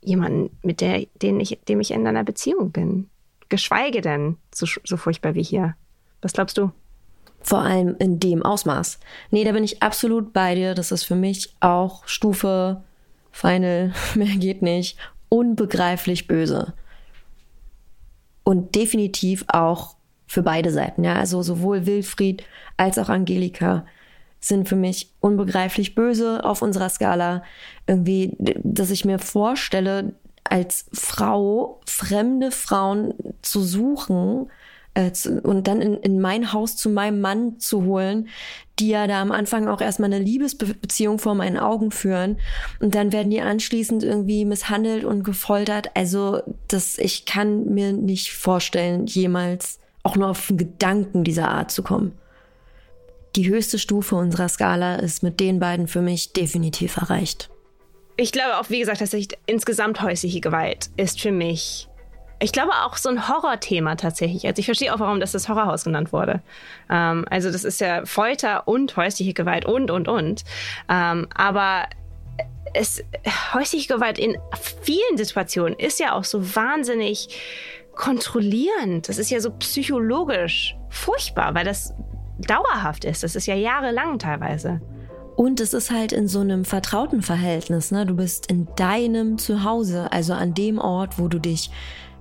[0.01, 3.09] jemandem, mit der, den ich, dem ich in einer Beziehung bin.
[3.49, 5.75] Geschweige denn so, so furchtbar wie hier.
[6.21, 6.71] Was glaubst du?
[7.41, 8.99] Vor allem in dem Ausmaß.
[9.31, 10.75] Nee, da bin ich absolut bei dir.
[10.75, 12.83] Das ist für mich auch Stufe
[13.31, 14.97] Final, mehr geht nicht,
[15.29, 16.73] unbegreiflich böse.
[18.43, 19.95] Und definitiv auch
[20.27, 21.03] für beide Seiten.
[21.03, 22.43] Ja, also sowohl Wilfried
[22.77, 23.85] als auch Angelika
[24.39, 27.43] sind für mich unbegreiflich böse auf unserer Skala.
[27.85, 30.13] Irgendwie, dass ich mir vorstelle,
[30.43, 34.49] als Frau fremde Frauen zu suchen
[34.93, 38.27] äh, zu, und dann in, in mein Haus zu meinem Mann zu holen,
[38.79, 42.39] die ja da am Anfang auch erstmal eine Liebesbeziehung vor meinen Augen führen
[42.79, 45.91] und dann werden die anschließend irgendwie misshandelt und gefoltert.
[45.95, 51.71] Also das, ich kann mir nicht vorstellen, jemals auch nur auf einen Gedanken dieser Art
[51.71, 52.13] zu kommen
[53.35, 57.49] die höchste Stufe unserer Skala ist mit den beiden für mich definitiv erreicht.
[58.17, 61.87] Ich glaube auch, wie gesagt, tatsächlich insgesamt häusliche Gewalt ist für mich,
[62.41, 64.45] ich glaube auch so ein Horrorthema tatsächlich.
[64.47, 66.41] Also ich verstehe auch, warum das das Horrorhaus genannt wurde.
[66.89, 70.43] Ähm, also das ist ja Folter und häusliche Gewalt und, und, und.
[70.89, 71.85] Ähm, aber
[72.73, 73.03] es,
[73.53, 74.37] häusliche Gewalt in
[74.81, 77.29] vielen Situationen ist ja auch so wahnsinnig
[77.95, 79.07] kontrollierend.
[79.09, 81.93] Das ist ja so psychologisch furchtbar, weil das
[82.39, 83.23] dauerhaft ist.
[83.23, 84.81] Das ist ja jahrelang teilweise.
[85.35, 87.91] Und es ist halt in so einem vertrauten Verhältnis.
[87.91, 88.05] Ne?
[88.05, 91.71] Du bist in deinem Zuhause, also an dem Ort, wo du dich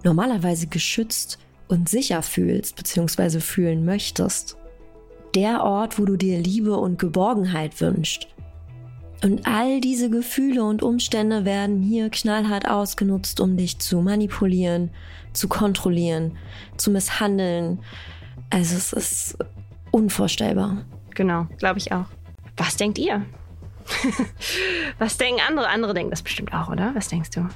[0.04, 1.38] normalerweise geschützt
[1.68, 4.56] und sicher fühlst, beziehungsweise fühlen möchtest.
[5.34, 8.26] Der Ort, wo du dir Liebe und Geborgenheit wünschst.
[9.22, 14.90] Und all diese Gefühle und Umstände werden hier knallhart ausgenutzt, um dich zu manipulieren,
[15.32, 16.36] zu kontrollieren,
[16.76, 17.80] zu misshandeln.
[18.48, 19.38] Also es ist
[19.90, 20.84] unvorstellbar.
[21.14, 22.06] Genau, glaube ich auch.
[22.56, 23.24] Was denkt ihr?
[24.98, 25.68] Was denken andere?
[25.68, 26.94] Andere denken das bestimmt auch, oder?
[26.94, 27.48] Was denkst du?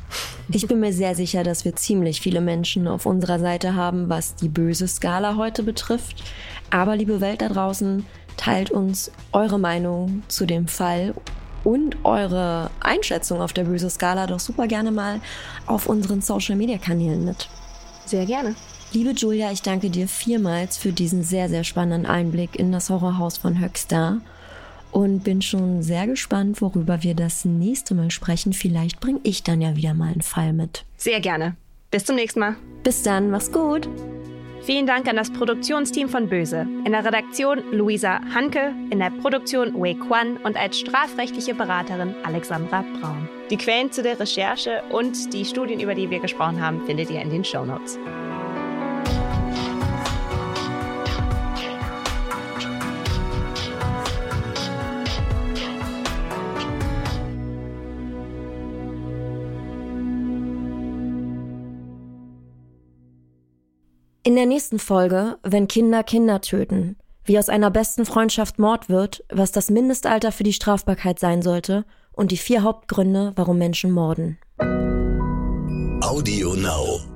[0.50, 4.34] Ich bin mir sehr sicher, dass wir ziemlich viele Menschen auf unserer Seite haben, was
[4.34, 6.22] die böse Skala heute betrifft.
[6.70, 8.04] Aber liebe Welt da draußen,
[8.36, 11.14] teilt uns eure Meinung zu dem Fall
[11.62, 15.20] und eure Einschätzung auf der böse Skala doch super gerne mal
[15.66, 17.48] auf unseren Social Media Kanälen mit.
[18.04, 18.54] Sehr gerne.
[18.92, 23.38] Liebe Julia, ich danke dir vielmals für diesen sehr, sehr spannenden Einblick in das Horrorhaus
[23.38, 24.20] von Höxter
[24.94, 28.52] und bin schon sehr gespannt, worüber wir das nächste Mal sprechen.
[28.52, 30.84] Vielleicht bringe ich dann ja wieder mal einen Fall mit.
[30.96, 31.56] Sehr gerne.
[31.90, 32.56] Bis zum nächsten Mal.
[32.84, 33.88] Bis dann, mach's gut.
[34.62, 36.66] Vielen Dank an das Produktionsteam von Böse.
[36.86, 42.82] In der Redaktion Luisa Hanke, in der Produktion Wei Quan und als strafrechtliche Beraterin Alexandra
[42.98, 43.28] Braun.
[43.50, 47.20] Die Quellen zu der Recherche und die Studien, über die wir gesprochen haben, findet ihr
[47.20, 47.98] in den Show Notes.
[64.26, 66.96] In der nächsten Folge, wenn Kinder Kinder töten,
[67.26, 71.84] wie aus einer besten Freundschaft Mord wird, was das Mindestalter für die Strafbarkeit sein sollte
[72.10, 74.38] und die vier Hauptgründe, warum Menschen morden.
[76.00, 77.13] Audio Now.